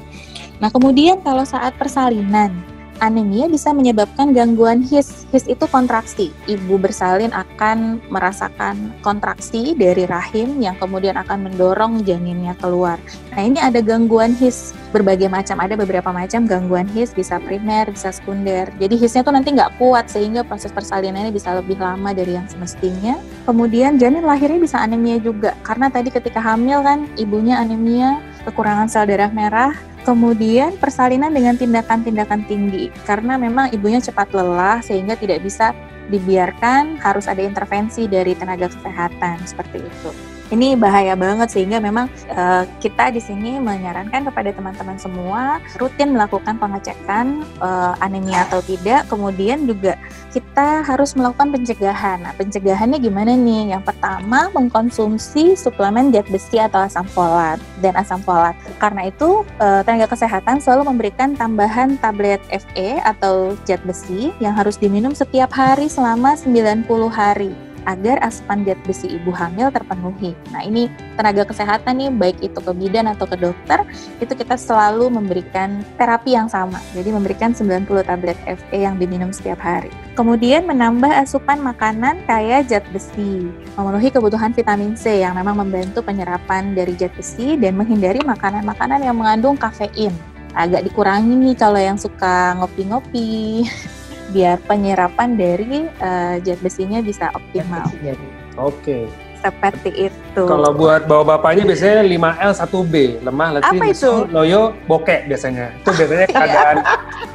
[0.63, 2.55] Nah kemudian kalau saat persalinan,
[3.03, 5.27] anemia bisa menyebabkan gangguan his.
[5.35, 6.31] His itu kontraksi.
[6.47, 13.03] Ibu bersalin akan merasakan kontraksi dari rahim yang kemudian akan mendorong janinnya keluar.
[13.35, 15.59] Nah, ini ada gangguan his berbagai macam.
[15.59, 18.71] Ada beberapa macam gangguan his, bisa primer, bisa sekunder.
[18.79, 23.19] Jadi hisnya tuh nanti nggak kuat sehingga proses persalinannya bisa lebih lama dari yang semestinya.
[23.49, 29.07] Kemudian janin lahirnya bisa anemia juga karena tadi ketika hamil kan ibunya anemia, kekurangan sel
[29.07, 35.71] darah merah, Kemudian persalinan dengan tindakan-tindakan tinggi karena memang ibunya cepat lelah sehingga tidak bisa
[36.11, 40.32] dibiarkan harus ada intervensi dari tenaga kesehatan seperti itu.
[40.53, 46.61] Ini bahaya banget sehingga memang uh, kita di sini menyarankan kepada teman-teman semua rutin melakukan
[46.61, 49.09] pengecekan uh, anemia atau tidak.
[49.09, 49.97] Kemudian juga
[50.29, 52.21] kita harus melakukan pencegahan.
[52.21, 53.73] Nah, pencegahannya gimana nih?
[53.73, 58.53] Yang pertama mengkonsumsi suplemen diet besi atau asam folat dan asam folat.
[58.77, 64.77] Karena itu uh, tenaga kesehatan selalu memberikan tambahan tablet Fe atau zat besi yang harus
[64.77, 70.33] diminum setiap hari selama 90 hari agar asupan zat besi ibu hamil terpenuhi.
[70.55, 70.87] Nah ini
[71.19, 73.83] tenaga kesehatan nih baik itu ke bidan atau ke dokter
[74.19, 76.79] itu kita selalu memberikan terapi yang sama.
[76.95, 79.91] Jadi memberikan 90 tablet Fe yang diminum setiap hari.
[80.13, 86.77] Kemudian menambah asupan makanan kaya zat besi, memenuhi kebutuhan vitamin C yang memang membantu penyerapan
[86.77, 90.13] dari zat besi dan menghindari makanan-makanan yang mengandung kafein.
[90.53, 93.65] Agak dikurangi nih kalau yang suka ngopi-ngopi.
[94.33, 97.85] biar penyerapan dari uh, zat besinya bisa optimal.
[97.87, 98.17] Oke.
[98.57, 99.05] Okay.
[99.43, 100.45] Seperti itu.
[100.47, 102.95] Kalau buat bawa bapaknya biasanya 5L 1B,
[103.27, 104.13] lemah, letih, Apa itu?
[104.31, 105.75] loyo, bokek biasanya.
[105.83, 106.77] Itu biasanya keadaan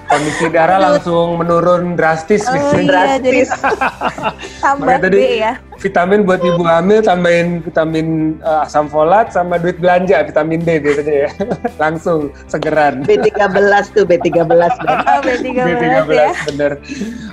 [0.08, 2.48] kondisi darah langsung menurun drastis.
[2.48, 3.20] Oh iya, drastis.
[3.28, 3.40] jadi
[4.64, 10.26] tambah B ya vitamin buat ibu hamil tambahin vitamin uh, asam folat sama duit belanja
[10.26, 11.30] vitamin D biasanya ya.
[11.84, 13.06] Langsung segeran.
[13.06, 14.44] B13 tuh B13.
[14.52, 16.30] oh, B13, B13 ya.
[16.50, 16.72] bener.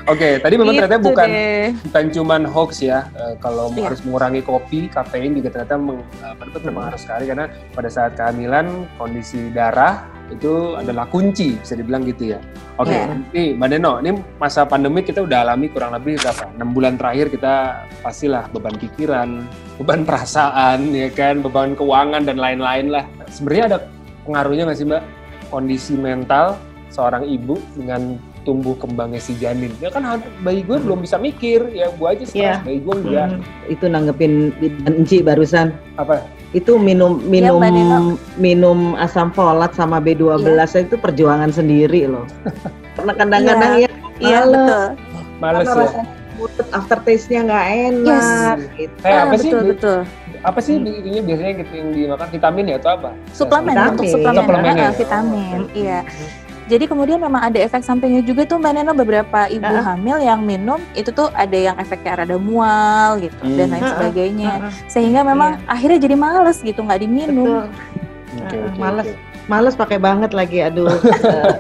[0.05, 1.69] Oke, okay, tadi memang ternyata gitu bukan deh.
[1.89, 3.09] bukan cuman hoax ya.
[3.17, 3.89] Uh, kalau yeah.
[3.89, 9.51] harus mengurangi kopi, kafein juga ternyata meng, uh, berpengaruh sekali karena pada saat kehamilan kondisi
[9.51, 12.41] darah itu adalah kunci bisa dibilang gitu ya.
[12.81, 13.19] Oke, okay, yeah.
[13.31, 14.11] nih Mbak Neno, ini
[14.41, 16.51] masa pandemi kita udah alami kurang lebih berapa?
[16.59, 17.55] 6 bulan terakhir kita
[18.03, 19.47] pastilah beban pikiran,
[19.79, 23.05] beban perasaan, ya kan, beban keuangan dan lain-lain lah.
[23.31, 23.79] Sebenarnya ada
[24.27, 25.03] pengaruhnya nggak sih Mbak
[25.53, 26.59] kondisi mental
[26.91, 29.73] seorang ibu dengan tumbuh kembangnya si janin.
[29.81, 30.05] Ya kan
[30.45, 30.85] bayi gue hmm.
[30.87, 32.61] belum bisa mikir, ya gue aja stres, yeah.
[32.63, 33.29] bayi gue enggak.
[33.35, 33.73] Hmm.
[33.73, 34.53] Itu nanggepin
[34.87, 35.73] Enci barusan.
[35.99, 36.23] Apa?
[36.55, 40.87] itu minum iya, minum ya, minum asam folat sama B12 ya.
[40.87, 42.23] itu perjuangan sendiri loh.
[42.95, 43.91] Karena kadang-kadang ya,
[44.23, 44.85] iya betul.
[45.43, 46.07] Males ya.
[46.71, 48.79] after taste-nya nggak enak yes.
[48.79, 48.97] gitu.
[49.03, 49.51] Eh, apa ah, sih?
[49.51, 49.99] Betul, betul.
[50.47, 51.09] Apa sih hmm.
[51.11, 53.11] ini biasanya gitu yang dimakan vitamin ya atau apa?
[53.35, 53.91] Suplemen vitamin.
[53.91, 54.91] untuk suplemen, suplemen ya?
[54.95, 55.59] vitamin.
[55.59, 55.75] Oh.
[55.75, 56.01] Iya.
[56.07, 56.44] Hmm.
[56.65, 59.85] Jadi kemudian memang ada efek sampingnya juga tuh Mbak Neno beberapa ibu uh -huh.
[59.95, 63.57] hamil yang minum itu tuh ada yang efeknya rada mual gitu hmm.
[63.61, 64.53] dan lain sebagainya.
[64.57, 64.73] Uh -huh.
[64.89, 65.75] Sehingga memang yeah.
[65.75, 67.69] akhirnya jadi males gitu nggak diminum.
[68.49, 69.09] Okay, okay, males.
[69.13, 69.34] Okay.
[69.45, 70.89] Males pakai banget lagi, aduh.
[70.89, 70.97] uh,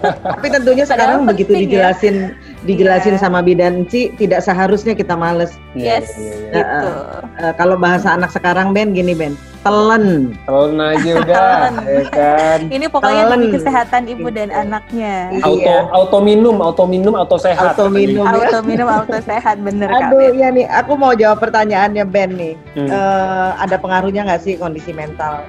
[0.40, 1.60] tapi tentunya sekarang begitu ya.
[1.68, 2.28] dijelasin, ya?
[2.64, 3.20] dijelasin yeah.
[3.20, 5.52] sama bidan Ci, tidak seharusnya kita males.
[5.76, 6.54] Yes, yeah, yeah, yeah.
[6.56, 6.88] gitu.
[6.88, 10.32] Uh, uh, kalau bahasa anak sekarang Ben, gini Ben, telen.
[10.48, 11.44] Telen aja udah,
[11.84, 12.60] ya kan.
[12.72, 13.32] Ini pokoknya telen.
[13.36, 15.36] demi kesehatan ibu dan anaknya.
[15.44, 15.84] Auto iya.
[15.92, 17.76] auto minum, auto minum, auto sehat.
[17.76, 22.32] Auto minum, auto minum, auto sehat, bener Aduh, ya nih, aku mau jawab pertanyaannya Ben
[22.32, 22.54] nih.
[22.80, 22.88] Hmm.
[22.88, 25.44] Uh, ada pengaruhnya nggak sih kondisi mental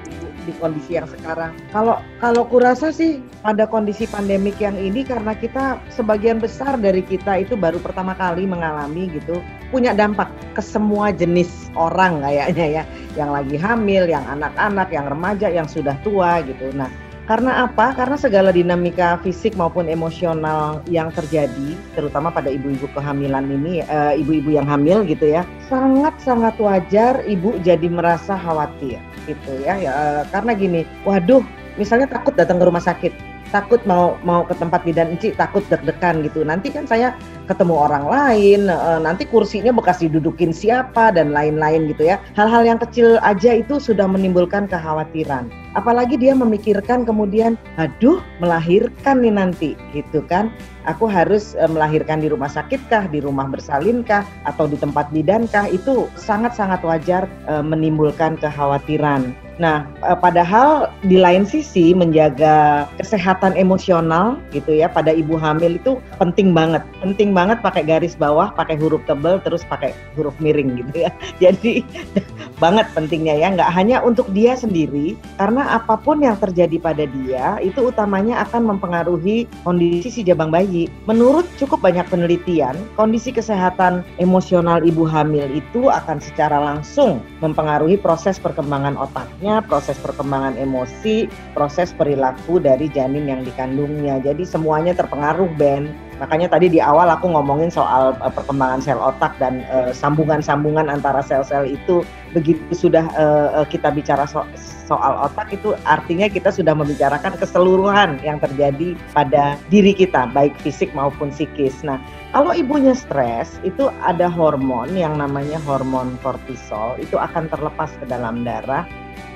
[0.46, 1.58] di kondisi yang sekarang.
[1.74, 7.42] Kalau kalau kurasa sih pada kondisi pandemik yang ini karena kita sebagian besar dari kita
[7.42, 9.42] itu baru pertama kali mengalami gitu
[9.74, 12.84] punya dampak ke semua jenis orang kayaknya ya,
[13.20, 16.72] yang lagi hamil, yang anak-anak, yang remaja, yang sudah tua gitu.
[16.72, 16.88] Nah,
[17.26, 17.98] karena apa?
[17.98, 24.54] Karena segala dinamika fisik maupun emosional yang terjadi, terutama pada ibu-ibu kehamilan ini, eh, ibu-ibu
[24.54, 29.78] yang hamil gitu ya, sangat-sangat wajar ibu jadi merasa khawatir gitu ya.
[29.78, 29.94] ya
[30.30, 31.42] karena gini, waduh,
[31.76, 33.14] misalnya takut datang ke rumah sakit,
[33.54, 36.42] takut mau mau ke tempat bidan enci, takut deg-degan gitu.
[36.46, 37.14] Nanti kan saya
[37.46, 42.20] ketemu orang lain, uh, nanti kursinya bekas didudukin siapa dan lain-lain gitu ya.
[42.34, 49.36] Hal-hal yang kecil aja itu sudah menimbulkan kekhawatiran apalagi dia memikirkan kemudian aduh melahirkan nih
[49.36, 50.50] nanti gitu kan
[50.88, 55.12] aku harus e, melahirkan di rumah sakit kah di rumah bersalin kah atau di tempat
[55.12, 59.88] bidan kah itu sangat-sangat wajar e, menimbulkan kekhawatiran Nah,
[60.20, 66.84] padahal di lain sisi menjaga kesehatan emosional gitu ya pada ibu hamil itu penting banget.
[67.00, 71.12] Penting banget pakai garis bawah, pakai huruf tebal terus pakai huruf miring gitu ya.
[71.44, 71.84] Jadi
[72.64, 77.60] banget pentingnya ya, nggak hanya untuk dia sendiri, karena apa pun yang terjadi pada dia
[77.60, 80.88] itu utamanya akan mempengaruhi kondisi si jabang bayi.
[81.04, 88.40] Menurut cukup banyak penelitian, kondisi kesehatan emosional ibu hamil itu akan secara langsung mempengaruhi proses
[88.40, 94.22] perkembangan otaknya, proses perkembangan emosi, proses perilaku dari janin yang dikandungnya.
[94.24, 95.92] Jadi semuanya terpengaruh, Ben.
[96.16, 101.20] Makanya tadi di awal aku ngomongin soal uh, perkembangan sel otak dan eh, sambungan-sambungan antara
[101.20, 104.48] sel-sel itu begitu sudah uh, kita bicara so
[104.86, 110.94] soal otak itu artinya kita sudah membicarakan keseluruhan yang terjadi pada diri kita baik fisik
[110.94, 111.82] maupun psikis.
[111.82, 111.98] Nah,
[112.36, 118.44] Kalau ibunya stres, itu ada hormon yang namanya hormon kortisol, itu akan terlepas ke dalam
[118.44, 118.84] darah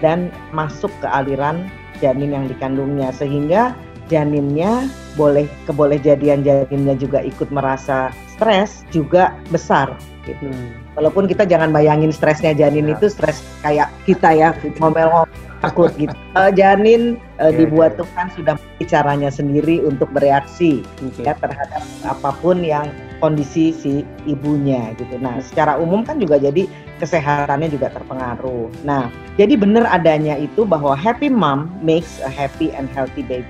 [0.04, 1.72] dan masuk ke aliran
[2.04, 3.76] janin yang dikandungnya sehingga
[4.10, 9.93] janinnya boleh keboleh jadian janinnya juga ikut merasa stres juga besar
[10.26, 10.49] gitu.
[10.49, 10.74] Hmm.
[10.97, 12.97] Walaupun kita jangan bayangin stresnya janin ya.
[12.97, 14.49] itu stres kayak kita ya
[14.82, 15.30] ngomel-ngomel
[15.60, 16.16] takut gitu.
[16.34, 18.03] Uh, janin uh, ya, dibuat ya.
[18.03, 18.55] Tuhan sudah
[18.88, 21.28] caranya sendiri untuk bereaksi okay.
[21.28, 22.88] ya terhadap apa pun yang
[23.20, 25.20] kondisi si ibunya gitu.
[25.20, 26.66] Nah, secara umum kan juga jadi
[27.00, 28.68] kesehatannya juga terpengaruh.
[28.84, 29.08] Nah,
[29.39, 33.47] jadi benar adanya itu bahwa happy mom makes a happy and healthy baby.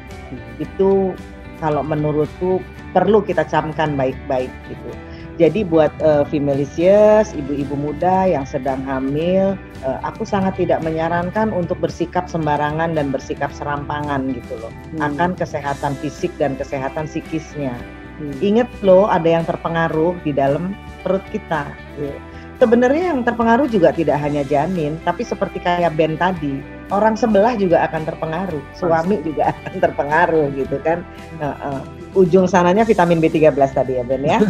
[0.62, 1.18] Itu
[1.60, 4.91] kalau menurutku perlu kita camkan baik-baik gitu.
[5.39, 9.56] Jadi buat uh, femalicious, ibu-ibu muda yang sedang hamil,
[9.88, 14.74] uh, aku sangat tidak menyarankan untuk bersikap sembarangan dan bersikap serampangan gitu loh.
[15.00, 15.16] Hmm.
[15.16, 17.72] Akan kesehatan fisik dan kesehatan psikisnya.
[18.20, 18.36] Hmm.
[18.43, 20.76] Ingat loh ada yang terpengaruh di dalam
[21.08, 21.72] perut kita.
[22.60, 26.60] Sebenarnya yang terpengaruh juga tidak hanya janin, tapi seperti kayak Ben tadi,
[26.91, 30.99] orang sebelah juga akan terpengaruh, suami juga akan terpengaruh gitu kan.
[31.39, 31.82] Uh, uh,
[32.20, 34.39] ujung sananya vitamin B13 tadi ya Ben ya.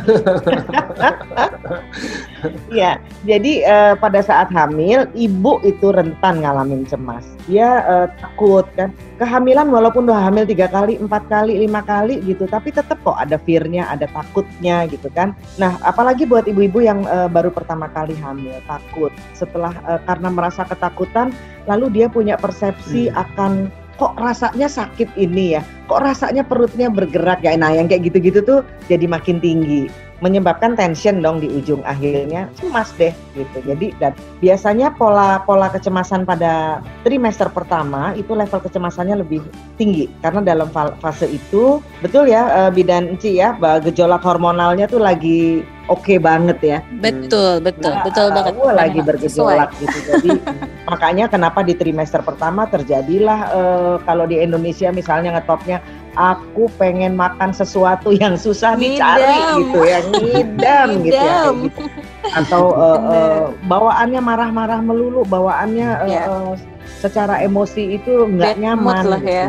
[2.71, 7.27] Iya, jadi uh, pada saat hamil ibu itu rentan ngalamin cemas.
[7.51, 8.95] Dia uh, takut kan.
[9.19, 13.35] Kehamilan walaupun udah hamil tiga kali, empat kali, lima kali gitu, tapi tetap kok ada
[13.35, 15.35] fearnya, ada takutnya gitu kan.
[15.59, 19.11] Nah, apalagi buat ibu-ibu yang uh, baru pertama kali hamil, takut.
[19.35, 21.35] Setelah uh, karena merasa ketakutan,
[21.67, 23.19] lalu dia punya persepsi hmm.
[23.19, 23.51] akan
[23.99, 25.61] kok rasanya sakit ini ya,
[25.91, 27.59] kok rasanya perutnya bergerak ya.
[27.59, 32.91] Nah yang kayak gitu-gitu tuh jadi makin tinggi menyebabkan tension dong di ujung akhirnya cemas
[32.99, 33.57] deh gitu.
[33.63, 39.43] Jadi dan biasanya pola pola kecemasan pada trimester pertama itu level kecemasannya lebih
[39.79, 45.63] tinggi karena dalam fase itu betul ya eh, bidan Enci ya gejolak hormonalnya tuh lagi
[45.89, 46.79] oke okay banget ya.
[47.01, 48.53] Betul, betul, nah, betul banget.
[48.55, 49.97] Gue lagi bergejolak gitu.
[50.05, 50.29] Jadi
[50.89, 55.81] makanya kenapa di trimester pertama terjadilah uh, kalau di Indonesia misalnya ngetopnya
[56.17, 59.29] aku pengen makan sesuatu yang susah dicari
[59.65, 61.83] gitu ya, ngidam gitu ya gitu.
[62.33, 66.25] Atau uh, uh, bawaannya marah-marah melulu, bawaannya uh, yeah.
[66.29, 66.53] uh,
[67.01, 69.33] secara emosi itu nggak nyaman lah gitu.
[69.33, 69.47] ya.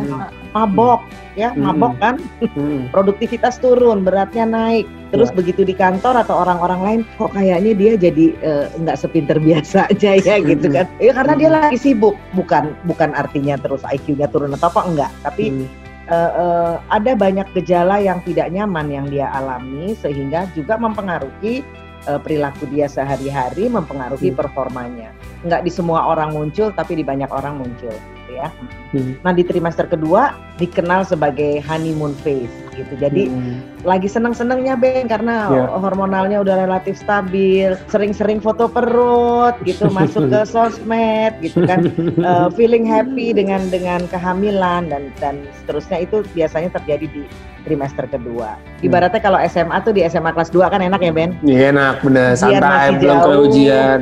[0.50, 1.00] Mabok
[1.38, 1.62] ya, hmm.
[1.62, 2.14] mabok kan.
[2.42, 2.90] Hmm.
[2.90, 5.36] Produktivitas turun, beratnya naik Terus ya.
[5.42, 9.90] begitu di kantor atau orang-orang lain kok kayaknya dia jadi eh, nggak uh, sepinter biasa
[9.90, 10.86] aja ya gitu kan.
[11.02, 15.44] Ya karena dia lagi sibuk, bukan bukan artinya terus IQ-nya turun atau apa enggak, tapi
[15.50, 15.66] hmm.
[16.10, 21.62] Uh, uh, ada banyak gejala yang tidak nyaman yang dia alami sehingga juga mempengaruhi
[22.10, 24.38] uh, perilaku dia sehari-hari, mempengaruhi hmm.
[24.38, 25.14] performanya.
[25.40, 27.94] Enggak di semua orang muncul tapi di banyak orang muncul
[28.30, 28.48] ya.
[28.94, 29.18] Hmm.
[29.22, 32.94] Nah di trimester kedua dikenal sebagai honeymoon phase gitu.
[32.96, 33.84] Jadi hmm.
[33.84, 35.68] lagi seneng-senengnya Ben karena yeah.
[35.70, 41.86] hormonalnya udah relatif stabil, sering-sering foto perut gitu masuk ke sosmed gitu kan,
[42.22, 47.22] uh, feeling happy dengan dengan kehamilan dan dan seterusnya itu biasanya terjadi di
[47.62, 48.56] trimester kedua.
[48.56, 48.86] Hmm.
[48.90, 51.30] Ibaratnya kalau SMA tuh di SMA kelas 2 kan enak ya Ben?
[51.44, 52.28] Iya enak, bener.
[52.36, 54.00] Santai, belum ke ujian.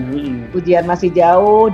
[0.55, 1.28] Ujian masih jauh,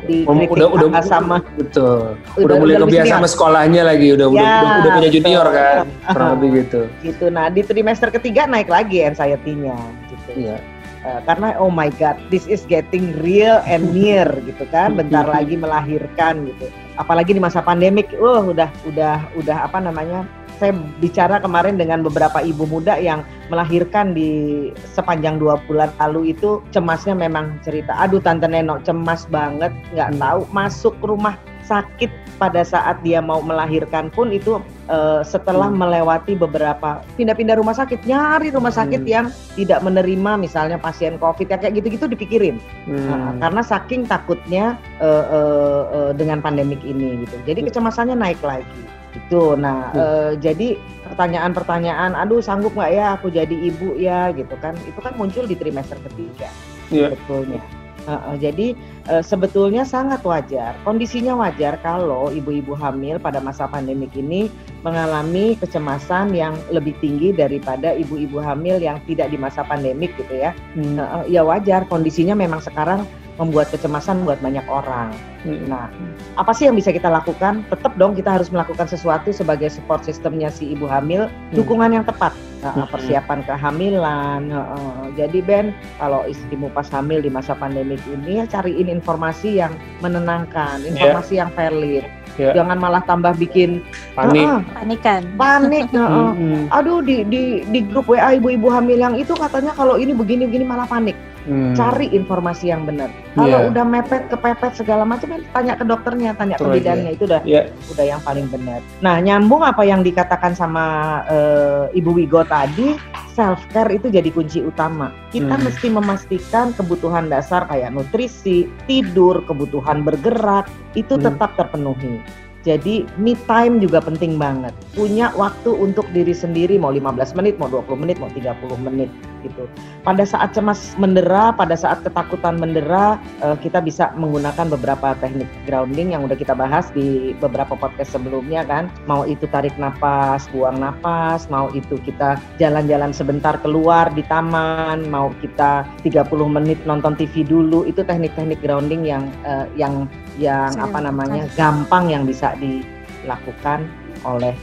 [0.05, 1.43] di udah, udah, udah, sama.
[1.59, 2.17] Betul.
[2.37, 5.59] Udah, udah mulai kebiasaan sama sekolahnya lagi, udah, ya, udah, udah, udah punya junior betul.
[5.59, 6.81] kan, kurang lebih gitu.
[7.03, 9.77] Gitu, nah di trimester ketiga naik lagi anxiety-nya
[10.11, 10.31] gitu.
[10.49, 10.59] Iya.
[11.05, 15.55] Uh, karena oh my god, this is getting real and near gitu kan, bentar lagi
[15.59, 16.73] melahirkan gitu.
[16.97, 20.25] Apalagi di masa pandemik, uh udah udah udah apa namanya
[20.59, 26.65] saya bicara kemarin dengan beberapa ibu muda yang melahirkan di sepanjang dua bulan lalu itu
[26.73, 30.21] cemasnya memang cerita aduh tante Neno cemas banget nggak hmm.
[30.21, 35.81] tahu masuk rumah sakit pada saat dia mau melahirkan pun itu uh, setelah hmm.
[35.81, 39.11] melewati beberapa pindah-pindah rumah sakit nyari rumah sakit hmm.
[39.11, 39.27] yang
[39.57, 43.07] tidak menerima misalnya pasien covid ya kayak gitu-gitu dipikirin hmm.
[43.09, 47.69] nah, karena saking takutnya uh, uh, uh, dengan pandemik ini gitu jadi hmm.
[47.71, 48.83] kecemasannya naik lagi
[49.15, 49.99] itu nah hmm.
[49.99, 50.79] uh, jadi
[51.15, 55.55] pertanyaan-pertanyaan aduh sanggup nggak ya aku jadi ibu ya gitu kan itu kan muncul di
[55.55, 56.51] trimester ketiga
[56.91, 57.15] yeah.
[57.15, 57.62] sebetulnya
[58.05, 58.77] Uh, uh, jadi
[59.09, 64.53] uh, sebetulnya sangat wajar, kondisinya wajar kalau ibu-ibu hamil pada masa pandemik ini
[64.85, 70.53] mengalami kecemasan yang lebih tinggi daripada ibu-ibu hamil yang tidak di masa pandemik gitu ya.
[70.77, 71.01] Hmm.
[71.01, 75.11] Uh, ya wajar, kondisinya memang sekarang membuat kecemasan buat banyak orang.
[75.43, 75.66] Hmm.
[75.66, 75.91] Nah,
[76.35, 77.66] apa sih yang bisa kita lakukan?
[77.66, 82.30] Tetap dong kita harus melakukan sesuatu sebagai support sistemnya si ibu hamil, dukungan yang tepat.
[82.62, 82.89] Nah, Hmm.
[82.89, 84.43] persiapan kehamilan.
[84.49, 84.93] heeh.
[85.14, 85.66] Jadi Ben,
[85.99, 91.51] kalau istrimu pas hamil di masa pandemik ini ya cariin informasi yang menenangkan, informasi yang
[91.53, 92.07] valid.
[92.35, 92.51] Ya.
[92.51, 93.78] Jangan malah tambah bikin
[94.12, 94.43] Panik.
[94.43, 95.22] heeh, Panikan.
[95.37, 95.87] panik.
[95.95, 96.30] heeh.
[96.32, 96.62] Hmm.
[96.72, 100.64] Aduh di di di grup WA ibu-ibu hamil yang itu katanya kalau ini begini begini
[100.64, 101.14] malah panik.
[101.45, 101.77] Hmm.
[101.77, 103.13] Cari informasi yang benar.
[103.37, 103.69] Kalau Iya.
[103.69, 107.69] udah mepet kepepet segala macam ya tanya ke dokternya, tanya ke bidannya itu udah Ya.
[107.93, 108.81] udah yang paling benar.
[109.05, 110.85] Nah, nyambung apa yang dikatakan sama
[111.29, 112.97] eh, Ibu Wigo tadi,
[113.31, 115.13] self care itu jadi kunci utama.
[115.29, 115.65] Kita Hmm.
[115.69, 120.65] mesti memastikan kebutuhan dasar kayak nutrisi, tidur, kebutuhan bergerak
[120.95, 121.29] itu Hmm.
[121.29, 122.25] tetap terpenuhi.
[122.65, 124.73] Jadi me time juga penting banget.
[124.97, 129.12] Punya waktu untuk diri sendiri mau 15 menit, mau 20 menit, mau 30 menit
[129.45, 129.69] gitu.
[130.01, 136.17] Pada saat cemas mendera, pada saat ketakutan mendera, eh, kita bisa menggunakan beberapa teknik grounding
[136.17, 138.89] yang udah kita bahas di beberapa podcast sebelumnya kan.
[139.05, 145.29] Mau itu tarik napas, buang napas, mau itu kita jalan-jalan sebentar keluar di taman, mau
[145.45, 150.09] kita 30 menit nonton TV dulu, itu teknik-teknik grounding yang eh, yang
[150.39, 153.87] yang apa namanya gampang yang bisa dilakukan
[154.26, 154.55] oleh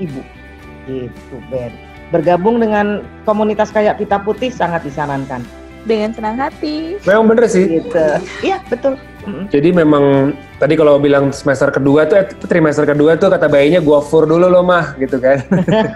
[0.00, 0.22] ibu
[0.88, 1.72] gitu Ben.
[2.10, 5.44] Bergabung dengan komunitas kayak Pita Putih sangat disarankan.
[5.80, 7.00] Dengan senang hati.
[7.08, 7.80] Memang bener sih.
[7.80, 8.04] Gitu.
[8.44, 9.00] Iya betul.
[9.52, 14.00] Jadi memang tadi kalau bilang semester kedua tuh, eh, trimester kedua tuh kata bayinya gua
[14.00, 15.44] fur dulu loh mah gitu kan.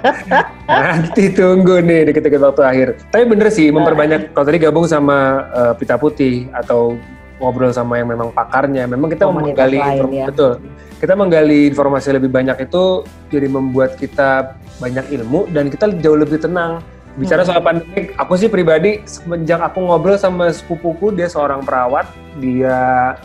[0.68, 2.88] Nanti tunggu nih deket-deket waktu akhir.
[3.12, 6.96] Tapi bener sih memperbanyak kalau tadi gabung sama eh, Pita Putih atau
[7.45, 10.26] ngobrol sama yang memang pakarnya, memang kita Komunitas menggali lain ya.
[10.32, 10.53] betul.
[10.97, 16.40] Kita menggali informasi lebih banyak itu jadi membuat kita banyak ilmu dan kita jauh lebih
[16.40, 16.80] tenang.
[17.14, 17.55] Bicara Hmm.
[17.55, 22.11] soal pandemik, aku sih pribadi semenjak aku ngobrol sama sepupuku, dia seorang perawat,
[22.42, 22.74] dia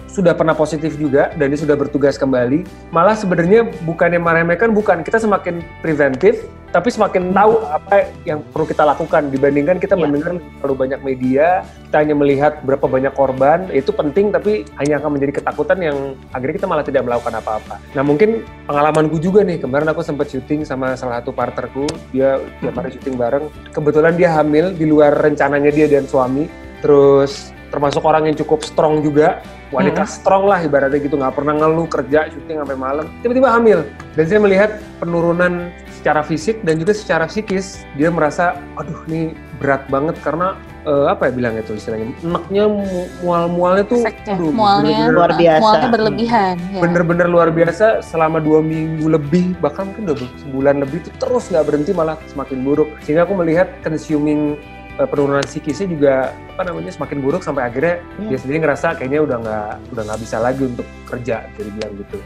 [0.05, 2.70] sudah pernah positif juga dan dia sudah bertugas kembali.
[2.93, 8.86] Malah sebenarnya bukannya meremehkan, bukan kita semakin preventif, tapi semakin tahu apa yang perlu kita
[8.86, 9.34] lakukan.
[9.34, 10.01] Dibandingkan kita Iya.
[10.05, 15.17] mendengar terlalu banyak media, kita hanya melihat berapa banyak korban, itu penting tapi hanya akan
[15.17, 15.97] menjadi ketakutan yang
[16.30, 17.82] akhirnya kita malah tidak melakukan apa-apa.
[17.97, 22.78] Nah mungkin pengalamanku juga nih, kemarin aku sempat syuting sama salah satu partnerku, dia tiap
[22.78, 26.45] hari syuting bareng, kebetulan dia hamil di luar rencananya dia dan suami,
[26.86, 31.86] terus termasuk orang yang cukup strong juga, wanita strong lah ibaratnya gitu, nggak pernah ngeluh
[31.86, 33.86] kerja syuting sampai malam, tiba-tiba hamil.
[34.17, 39.83] Dan saya melihat penurunan secara fisik dan juga secara psikis, dia merasa, aduh ini berat
[39.85, 42.87] banget karena eh, apa ya bilangnya tuh istilahnya, enaknya mu-
[43.19, 45.59] mual-mualnya tuh, Efeknya, aduh, mualnya, bener-bener- luar biasa.
[45.61, 46.55] mualnya berlebihan.
[46.65, 46.79] ya.
[46.79, 51.65] bener-bener luar biasa selama dua minggu lebih bahkan mungkin udah sebulan lebih itu terus nggak
[51.65, 54.55] berhenti malah semakin buruk sehingga aku melihat consuming
[54.95, 56.13] eh, penurunan psikisnya juga
[56.49, 58.27] apa namanya semakin buruk sampai akhirnya Hmm.
[58.27, 62.17] dia sendiri ngerasa kayaknya udah nggak udah nggak bisa lagi untuk kerja jadi bilang gitu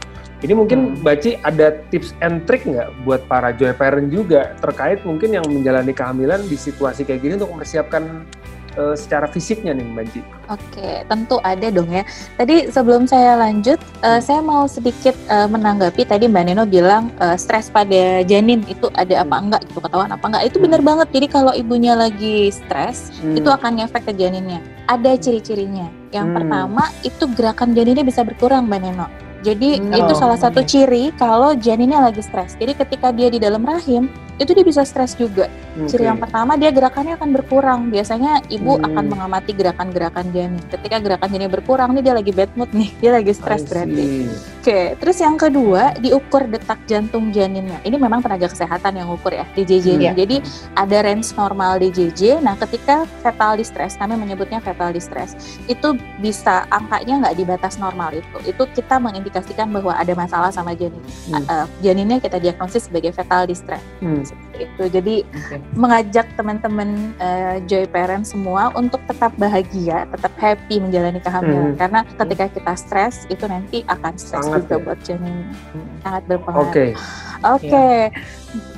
[0.44, 5.32] ini mungkin Baci ada tips and trick nggak buat para joy parent juga terkait mungkin
[5.32, 8.28] yang menjalani kehamilan di situasi kayak gini untuk mempersiapkan
[8.76, 10.20] eh, secara fisiknya nih Baci
[10.52, 12.04] Oke, tentu ada dong ya.
[12.36, 17.40] Tadi sebelum saya lanjut, eh, saya mau sedikit eh, menanggapi tadi Mbak Neno bilang eh,
[17.40, 20.52] stres pada janin itu ada apa enggak gitu ketahuan apa enggak.
[20.52, 21.08] Itu benar banget.
[21.16, 24.60] Jadi kalau ibunya lagi stres, itu akan ngefek ke janinnya.
[24.84, 25.88] Ada ciri-cirinya.
[26.12, 26.36] Yang Hmm.
[26.36, 29.23] pertama itu gerakan janinnya bisa berkurang Mbak Neno.
[29.44, 29.92] Jadi Hmm.
[29.92, 32.56] itu Oh, salah satu ciri kalau janinnya lagi stres.
[32.56, 34.08] Jadi ketika dia di dalam rahim,
[34.38, 35.46] itu dia bisa stres juga.
[35.90, 37.80] Ciri yang pertama dia gerakannya akan berkurang.
[37.90, 38.86] Biasanya ibu Hmm.
[38.86, 40.62] akan mengamati gerakan-gerakan janin.
[40.70, 44.30] Ketika gerakan janin berkurang nih dia lagi bad mood nih, dia lagi stres berarti.
[44.62, 47.82] Oke, terus yang kedua diukur detak jantung janinnya.
[47.82, 49.86] Ini memang tenaga kesehatan yang ukur ya DJJ.
[49.98, 50.12] -nya.
[50.14, 50.24] Iya.
[50.24, 50.36] Jadi
[50.78, 52.38] ada range normal DJJ.
[52.40, 55.34] Nah, ketika fetal distress, kami menyebutnya fetal distress,
[55.66, 58.36] itu bisa angkanya nggak di batas normal itu.
[58.46, 61.02] Itu kita mengindikasikan bahwa ada masalah sama janin.
[61.30, 61.44] Hmm.
[61.44, 64.23] Uh, janinnya kita diagnosis sebagai fetal distress Hmm.
[64.24, 64.82] Seperti itu.
[64.88, 65.56] Jadi Oke.
[65.76, 71.72] mengajak teman-teman uh, joy parent semua untuk tetap bahagia, tetap happy menjalani kehamilan.
[71.72, 71.78] Hmm.
[71.78, 74.84] Karena ketika kita stres itu nanti akan stres Sangat juga ya.
[74.84, 75.36] buat janin.
[75.72, 75.86] Hmm.
[76.02, 76.64] Sangat berpengaruh.
[76.68, 76.86] Oke,
[77.44, 77.88] Oke,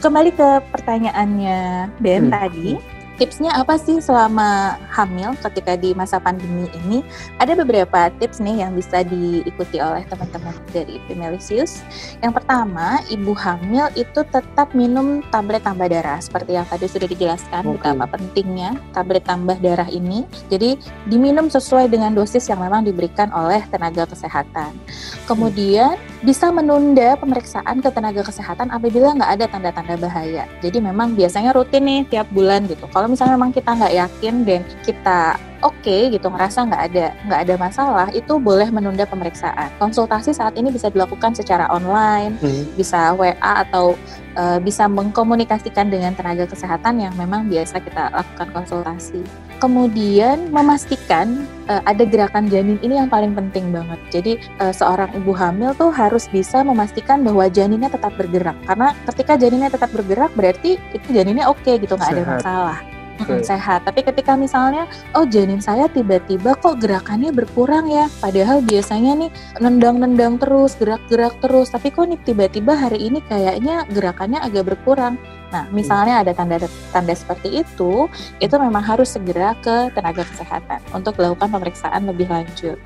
[0.03, 1.61] kembali ke pertanyaannya
[2.03, 2.35] Ben Hmm.
[2.35, 2.96] tadi.
[3.17, 7.01] Tipsnya apa sih selama hamil ketika di masa pandemi ini?
[7.41, 11.81] Ada beberapa tips nih yang bisa diikuti oleh teman-teman dari Femalicious.
[12.21, 17.65] Yang pertama, ibu hamil itu tetap minum tablet tambah darah seperti yang tadi sudah dijelaskan
[17.65, 17.81] Oke.
[17.81, 20.29] betapa pentingnya tablet tambah darah ini.
[20.53, 20.77] Jadi
[21.09, 24.77] diminum sesuai dengan dosis yang memang diberikan oleh tenaga kesehatan.
[25.25, 30.45] Kemudian bisa menunda pemeriksaan ke tenaga kesehatan apabila nggak ada tanda-tanda bahaya.
[30.61, 32.85] Jadi memang biasanya rutin nih tiap bulan gitu.
[32.93, 37.07] Kalau Kalau misalnya memang kita nggak yakin dan kita oke okay, gitu ngerasa nggak ada
[37.23, 39.71] nggak ada masalah itu boleh menunda pemeriksaan.
[39.79, 42.75] Konsultasi saat ini bisa dilakukan secara online hmm.
[42.75, 43.95] bisa WA atau
[44.35, 49.23] uh, bisa mengkomunikasikan dengan tenaga kesehatan yang memang biasa kita lakukan konsultasi.
[49.63, 54.03] Kemudian memastikan uh, ada gerakan janin ini yang paling penting banget.
[54.11, 58.59] Jadi uh, seorang ibu hamil tuh harus bisa memastikan bahwa janinnya tetap bergerak.
[58.67, 63.43] Karena ketika janinnya tetap bergerak berarti itu janinnya oke okay, gitu nggak ada masalah okay.
[63.43, 63.87] sehat.
[63.87, 64.85] Tapi ketika misalnya,
[65.17, 69.31] oh janin saya tiba-tiba kok gerakannya berkurang ya, padahal biasanya nih
[69.63, 75.17] nendang-nendang terus, gerak-gerak terus, tapi kok nih tiba-tiba hari ini kayaknya gerakannya agak berkurang.
[75.55, 78.11] Nah, misalnya ada tanda-tanda seperti itu,
[78.43, 82.77] itu memang harus segera ke tenaga kesehatan untuk melakukan pemeriksaan lebih lanjut.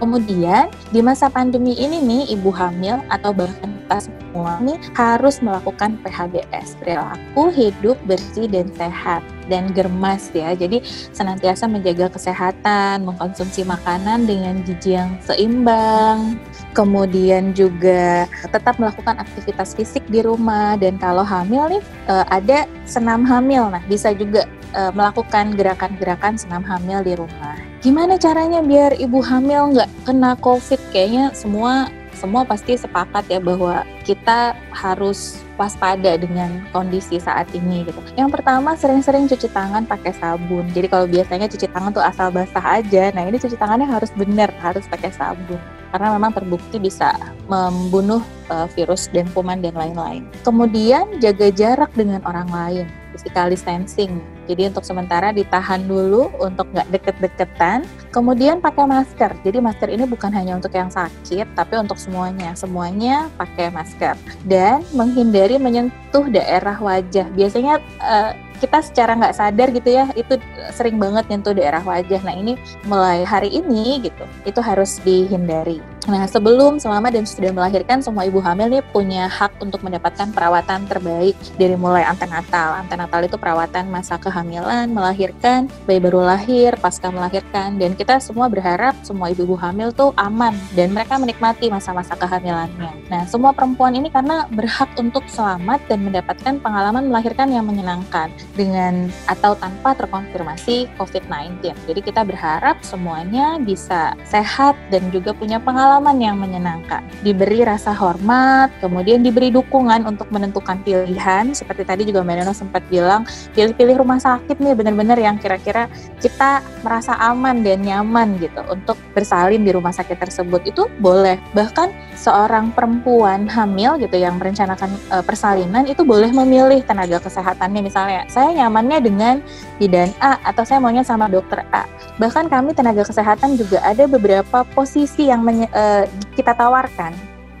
[0.00, 5.98] Kemudian di masa pandemi ini nih ibu hamil atau bahkan kita semua nih harus melakukan
[6.00, 9.20] PHBS perilaku hidup bersih dan sehat
[9.50, 10.56] dan germas ya.
[10.56, 10.80] Jadi
[11.12, 16.40] senantiasa menjaga kesehatan, mengkonsumsi makanan dengan gizi yang seimbang,
[16.72, 23.26] kemudian juga tetap melakukan aktivitas fisik di rumah dan kalau hamil nih eh, ada senam
[23.26, 23.68] hamil.
[23.68, 27.69] Nah, bisa juga uh, melakukan gerakan-gerakan senam hamil di rumah.
[27.80, 30.92] Gimana caranya biar ibu hamil nggak kena COVID?
[30.92, 37.96] Kayaknya semua semua pasti sepakat ya bahwa kita harus waspada dengan kondisi saat ini gitu.
[38.20, 40.68] Yang pertama sering-sering cuci tangan pakai sabun.
[40.76, 44.52] Jadi kalau biasanya cuci tangan tuh asal basah aja, nah ini cuci tangannya harus benar,
[44.60, 45.56] harus pakai sabun.
[45.88, 47.16] Karena memang terbukti bisa
[47.48, 48.20] membunuh
[48.52, 50.28] uh, virus dan kuman dan lain-lain.
[50.44, 54.24] Kemudian jaga jarak dengan orang lain physical distancing.
[54.48, 57.84] Jadi untuk sementara ditahan dulu untuk nggak deket-deketan.
[58.08, 59.36] Kemudian pakai masker.
[59.44, 62.56] Jadi masker ini bukan hanya untuk yang sakit, tapi untuk semuanya.
[62.56, 64.16] Semuanya pakai masker.
[64.48, 67.28] Dan menghindari menyentuh daerah wajah.
[67.36, 70.36] Biasanya uh, kita secara nggak sadar gitu ya itu
[70.76, 72.20] sering banget nyentuh daerah wajah.
[72.24, 72.56] Nah ini
[72.88, 75.80] mulai hari ini gitu itu harus dihindari.
[76.08, 80.88] Nah sebelum, selama dan sudah melahirkan semua ibu hamil nih punya hak untuk mendapatkan perawatan
[80.88, 82.80] terbaik dari mulai antenatal.
[82.80, 88.96] Antenatal itu perawatan masa kehamilan, melahirkan, bayi baru lahir, pasca melahirkan dan kita semua berharap
[89.04, 92.96] semua ibu-ibu hamil tuh aman dan mereka menikmati masa-masa kehamilannya.
[93.12, 99.12] Nah semua perempuan ini karena berhak untuk selamat dan mendapatkan pengalaman melahirkan yang menyenangkan dengan
[99.28, 101.76] atau tanpa terkonfirmasi COVID-19.
[101.84, 107.02] Jadi kita berharap semuanya bisa sehat dan juga punya pengalaman yang menyenangkan.
[107.26, 111.50] Diberi rasa hormat, kemudian diberi dukungan untuk menentukan pilihan.
[111.50, 113.26] Seperti tadi juga Mbak Neno sempat bilang,
[113.58, 115.90] pilih-pilih rumah sakit nih benar-benar yang kira-kira
[116.22, 120.62] kita merasa aman dan nyaman gitu untuk bersalin di rumah sakit tersebut.
[120.68, 121.42] Itu boleh.
[121.56, 128.28] Bahkan seorang perempuan hamil gitu yang merencanakan uh, persalinan itu boleh memilih tenaga kesehatannya misalnya
[128.28, 129.34] saya nyamannya dengan
[129.80, 131.88] bidan A atau saya maunya sama dokter A.
[132.20, 135.40] Bahkan kami tenaga kesehatan juga ada beberapa posisi yang
[135.80, 136.04] uh,
[136.36, 137.16] kita tawarkan.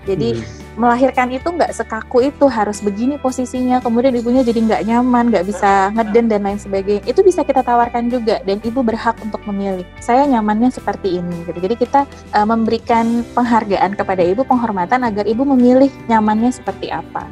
[0.08, 0.80] Jadi hmm.
[0.80, 5.92] melahirkan itu nggak sekaku itu harus begini posisinya, kemudian ibunya jadi nggak nyaman, nggak bisa
[5.92, 7.04] ngeden dan lain sebagainya.
[7.04, 9.84] Itu bisa kita tawarkan juga dan ibu berhak untuk memilih.
[10.00, 11.36] Saya nyamannya seperti ini.
[11.44, 11.58] Gitu.
[11.60, 17.28] Jadi kita uh, memberikan penghargaan kepada ibu, penghormatan agar ibu memilih nyamannya seperti apa.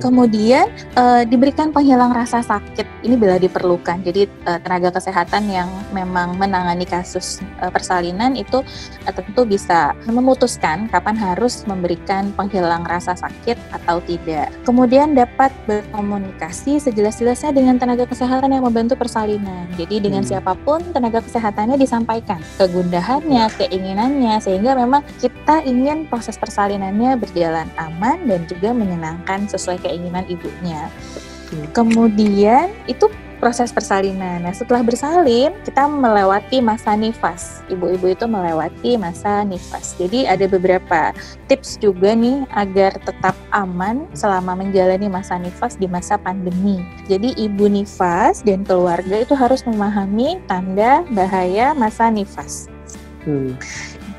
[0.00, 4.00] Kemudian uh, diberikan penghilang rasa sakit ini bila diperlukan.
[4.00, 8.64] Jadi uh, tenaga kesehatan yang memang menangani kasus uh, persalinan itu
[9.04, 14.48] uh, tentu bisa memutuskan kapan harus memberikan penghilang rasa sakit atau tidak.
[14.64, 19.68] Kemudian dapat berkomunikasi sejelas-jelasnya dengan tenaga kesehatan yang membantu persalinan.
[19.76, 20.30] Jadi dengan hmm.
[20.30, 28.24] siapa pun tenaga kesehatannya disampaikan kegundahannya, keinginannya sehingga memang kita ingin proses persalinannya berjalan aman
[28.30, 30.88] dan juga menyenangkan sesuai keinginan ibunya.
[31.76, 33.12] Kemudian itu
[33.42, 34.46] proses persalinan.
[34.46, 37.66] Nah, setelah bersalin, kita melewati masa nifas.
[37.66, 39.98] Ibu-ibu itu melewati masa nifas.
[39.98, 41.10] Jadi ada beberapa
[41.50, 46.86] tips juga nih agar tetap aman selama menjalani masa nifas di masa pandemi.
[47.10, 52.70] Jadi ibu nifas dan keluarga itu harus memahami tanda bahaya masa nifas.
[53.26, 53.58] Hmm.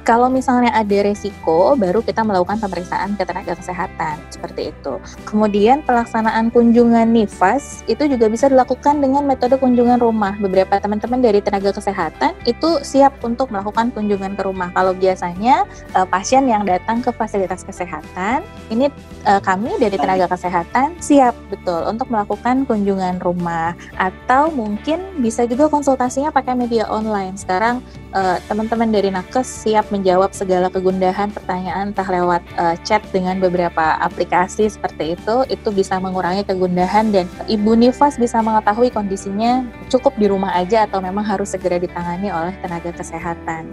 [0.04, 5.00] Kalau misalnya ada resiko, baru kita melakukan pemeriksaan ke tenaga kesehatan, seperti itu.
[5.24, 10.36] Kemudian pelaksanaan kunjungan nifas itu juga bisa dilakukan dengan metode kunjungan rumah.
[10.44, 14.76] Beberapa teman-teman dari tenaga kesehatan itu siap untuk melakukan kunjungan ke rumah.
[14.76, 15.64] Kalau biasanya
[15.96, 18.92] uh, pasien yang datang ke fasilitas kesehatan, ini
[19.24, 25.72] uh, kami dari tenaga kesehatan siap betul untuk melakukan kunjungan rumah atau mungkin bisa juga
[25.72, 27.40] konsultasinya pakai media online.
[27.40, 27.80] Sekarang
[28.12, 34.02] uh, teman-teman dari nakes siap menjawab segala kegundahan pertanyaan entah lewat uh, chat dengan beberapa
[34.02, 39.62] aplikasi seperti itu itu bisa mengurangi kegundahan dan ibu nifas bisa mengetahui kondisinya
[39.94, 43.70] cukup di rumah aja atau memang harus segera ditangani oleh tenaga kesehatan.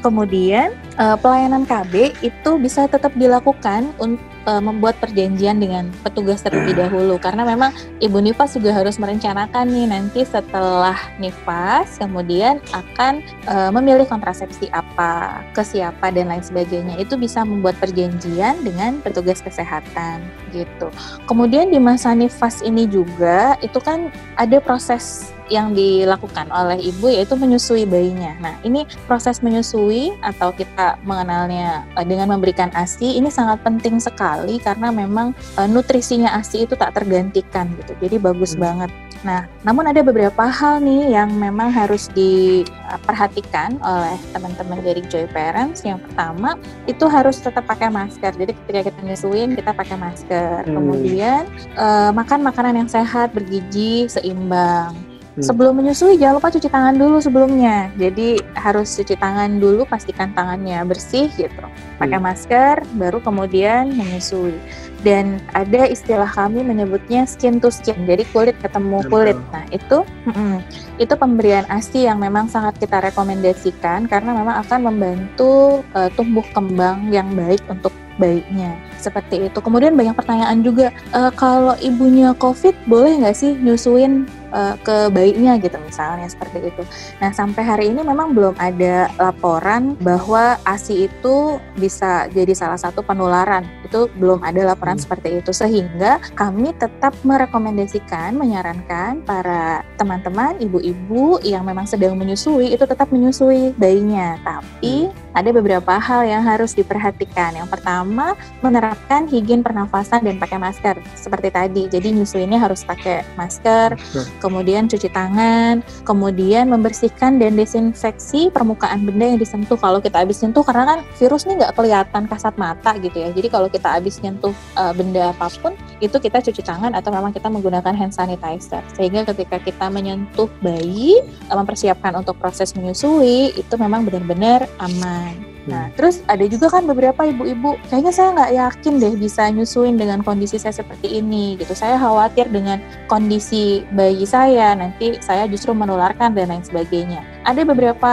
[0.00, 6.76] Kemudian uh, pelayanan KB itu bisa tetap dilakukan untuk uh, membuat perjanjian dengan petugas terlebih
[6.76, 13.70] dahulu karena memang ibu nifas juga harus merencanakan nih nanti setelah nifas kemudian akan uh,
[13.74, 17.00] memilih kontrasepsi apa, ke siapa dan lain sebagainya.
[17.00, 20.22] Itu bisa membuat perjanjian dengan petugas kesehatan
[20.54, 20.88] gitu.
[21.26, 27.34] Kemudian di masa nifas ini juga itu kan ada proses yang dilakukan oleh ibu yaitu
[27.36, 28.36] menyusui bayinya.
[28.40, 34.60] Nah, ini proses menyusui atau kita mengenalnya uh, dengan memberikan ASI ini sangat penting sekali
[34.60, 37.92] karena memang uh, nutrisinya ASI itu tak tergantikan gitu.
[37.98, 38.62] Jadi bagus hmm.
[38.62, 38.90] banget.
[39.26, 45.82] Nah, namun ada beberapa hal nih yang memang harus diperhatikan oleh teman-teman dari Joy Parents.
[45.82, 46.54] Yang pertama,
[46.86, 48.30] itu harus tetap pakai masker.
[48.38, 50.62] Jadi ketika kita nyusuin, kita pakai masker.
[50.66, 50.74] Hmm.
[50.74, 51.42] Kemudian
[51.74, 55.07] uh, makan makanan yang sehat, bergizi, seimbang.
[55.38, 55.46] Hmm.
[55.46, 57.94] Sebelum menyusui jangan lupa cuci tangan dulu sebelumnya.
[57.94, 61.62] Jadi harus cuci tangan dulu, pastikan tangannya bersih gitu.
[62.02, 62.26] Pakai hmm.
[62.26, 64.58] masker, baru kemudian menyusui.
[65.06, 69.38] Dan ada istilah kami menyebutnya skin to skin, jadi kulit ketemu kulit.
[69.54, 70.58] Nah itu, mm,
[70.98, 77.14] itu pemberian ASI yang memang sangat kita rekomendasikan karena memang akan membantu uh, tumbuh kembang
[77.14, 79.58] yang baik untuk baiknya seperti itu.
[79.58, 85.56] Kemudian banyak pertanyaan juga, e, kalau ibunya COVID boleh nggak sih nyusuin uh, ke bayinya
[85.60, 86.82] gitu misalnya seperti itu.
[87.20, 93.04] Nah sampai hari ini memang belum ada laporan bahwa ASI itu bisa jadi salah satu
[93.04, 93.64] penularan.
[93.84, 95.04] Itu belum ada laporan hmm.
[95.04, 102.84] seperti itu sehingga kami tetap merekomendasikan, menyarankan para teman-teman ibu-ibu yang memang sedang menyusui itu
[102.84, 104.36] tetap menyusui bayinya.
[104.44, 105.36] Tapi hmm.
[105.36, 107.56] ada beberapa hal yang harus diperhatikan.
[107.56, 108.87] Yang pertama menerapkan
[109.28, 111.82] higien pernafasan dan pakai masker seperti tadi.
[111.90, 113.98] Jadi nyusuinnya harus pakai masker
[114.38, 119.76] kemudian cuci tangan, kemudian membersihkan dan desinfeksi permukaan benda yang disentuh.
[119.76, 123.28] Kalau kita habis nyentuh, karena kan virus ini nggak kelihatan kasat mata gitu ya.
[123.34, 127.34] Jadi kalau kita habis nyentuh uh, benda apa pun, itu kita cuci tangan atau memang
[127.34, 128.82] kita menggunakan hand sanitizer.
[128.94, 131.20] Sehingga ketika kita menyentuh bayi,
[131.50, 135.57] uh, mempersiapkan untuk proses menyusui, itu memang benar-benar aman.
[135.68, 140.24] Nah, terus ada juga kan beberapa ibu-ibu, kayaknya saya nggak yakin deh bisa nyusuin dengan
[140.24, 141.76] kondisi saya seperti ini gitu.
[141.76, 147.20] Saya khawatir dengan kondisi bayi saya, nanti saya justru menularkan dan lain sebagainya.
[147.44, 148.12] Ada beberapa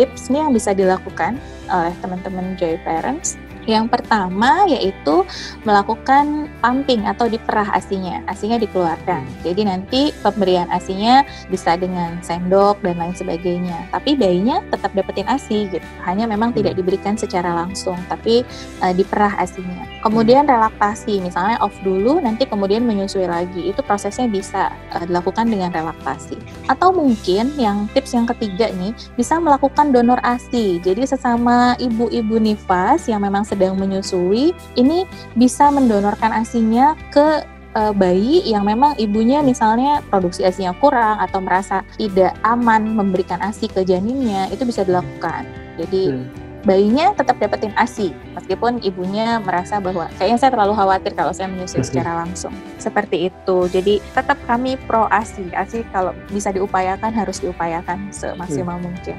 [0.00, 1.36] tips nih yang bisa dilakukan
[1.68, 3.36] oleh teman-teman Joy Parents
[3.68, 5.28] yang pertama yaitu
[5.68, 8.24] melakukan pumping atau diperah asinya.
[8.24, 9.22] Asinya dikeluarkan.
[9.28, 9.38] Hmm.
[9.44, 11.20] Jadi nanti pemberian asinya
[11.52, 13.92] bisa dengan sendok dan lain sebagainya.
[13.92, 15.84] Tapi bayinya tetap dapetin asi gitu.
[16.08, 16.64] Hanya memang hmm.
[16.64, 18.42] tidak diberikan secara langsung, tapi
[18.80, 19.84] uh, diperah asinya.
[20.00, 20.52] Kemudian hmm.
[20.56, 23.68] relaksasi, misalnya off dulu, nanti kemudian menyusui lagi.
[23.68, 26.40] Itu prosesnya bisa uh, dilakukan dengan relaksasi.
[26.72, 30.80] Atau mungkin yang tips yang ketiga nih bisa melakukan donor asi.
[30.80, 35.02] Jadi sesama ibu-ibu nifas yang memang sedang sedang menyusui ini
[35.34, 37.42] bisa mendonorkan asinya ke
[37.74, 43.66] uh, bayi yang memang ibunya misalnya produksi asinya kurang atau merasa tidak aman memberikan asi
[43.66, 45.42] ke janinnya itu bisa dilakukan.
[45.74, 46.47] Jadi hmm.
[46.68, 51.80] Bayinya tetap dapetin asi meskipun ibunya merasa bahwa kayaknya saya terlalu khawatir kalau saya menyusui
[51.80, 51.88] hmm.
[51.88, 52.52] secara langsung.
[52.76, 53.56] Seperti itu.
[53.72, 55.48] Jadi tetap kami pro asi.
[55.56, 58.84] Asi kalau bisa diupayakan harus diupayakan semaksimal hmm.
[58.84, 59.16] mungkin.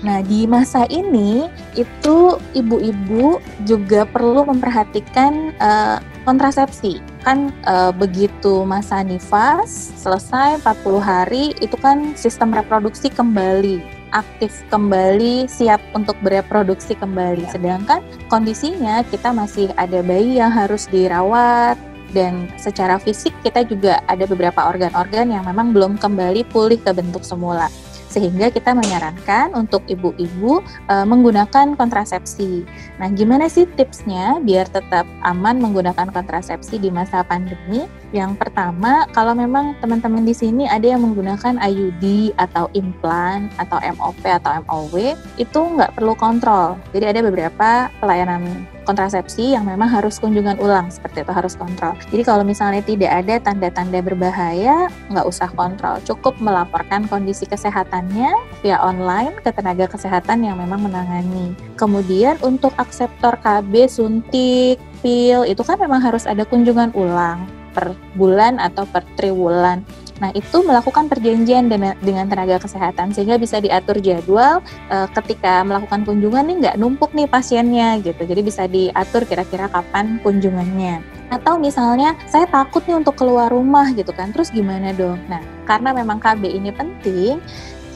[0.00, 1.44] Nah, di masa ini
[1.76, 3.36] itu ibu-ibu
[3.68, 7.04] juga perlu memperhatikan uh, kontrasepsi.
[7.20, 15.50] Kan uh, begitu masa nifas selesai 40 hari itu kan sistem reproduksi kembali aktif kembali,
[15.50, 17.46] siap untuk bereproduksi kembali.
[17.50, 21.78] Sedangkan kondisinya kita masih ada bayi yang harus dirawat,
[22.14, 27.26] dan secara fisik kita juga ada beberapa organ-organ yang memang belum kembali pulih ke bentuk
[27.26, 27.66] semula
[28.08, 32.64] sehingga kita menyarankan untuk ibu-ibu uh, menggunakan kontrasepsi.
[32.98, 37.84] Nah, gimana sih tipsnya biar tetap aman menggunakan kontrasepsi di masa pandemi?
[38.14, 44.22] Yang pertama, kalau memang teman-teman di sini ada yang menggunakan IUD atau implan atau MOP
[44.24, 44.94] atau MOW,
[45.36, 46.78] itu nggak perlu kontrol.
[46.94, 51.98] Jadi ada beberapa pelayanan kontrasepsi yang memang harus kunjungan ulang seperti itu harus kontrol.
[52.08, 58.30] Jadi kalau misalnya tidak ada tanda-tanda berbahaya, nggak usah kontrol, cukup melaporkan kondisi kesehatannya
[58.62, 61.52] via online ke tenaga kesehatan yang memang menangani.
[61.74, 67.44] Kemudian untuk akseptor KB, suntik, pil itu kan memang harus ada kunjungan ulang
[67.76, 69.84] per bulan atau per triwulan.
[70.16, 76.44] Nah, itu melakukan perjanjian dengan, tenaga kesehatan sehingga bisa diatur jadwal e, ketika melakukan kunjungan
[76.48, 78.24] nih nggak numpuk nih pasiennya gitu.
[78.24, 81.04] Jadi bisa diatur kira-kira kapan kunjungannya.
[81.28, 84.32] Atau misalnya saya takut nih untuk keluar rumah gitu kan.
[84.32, 85.20] Terus gimana dong?
[85.28, 87.42] Nah, karena memang KB ini penting,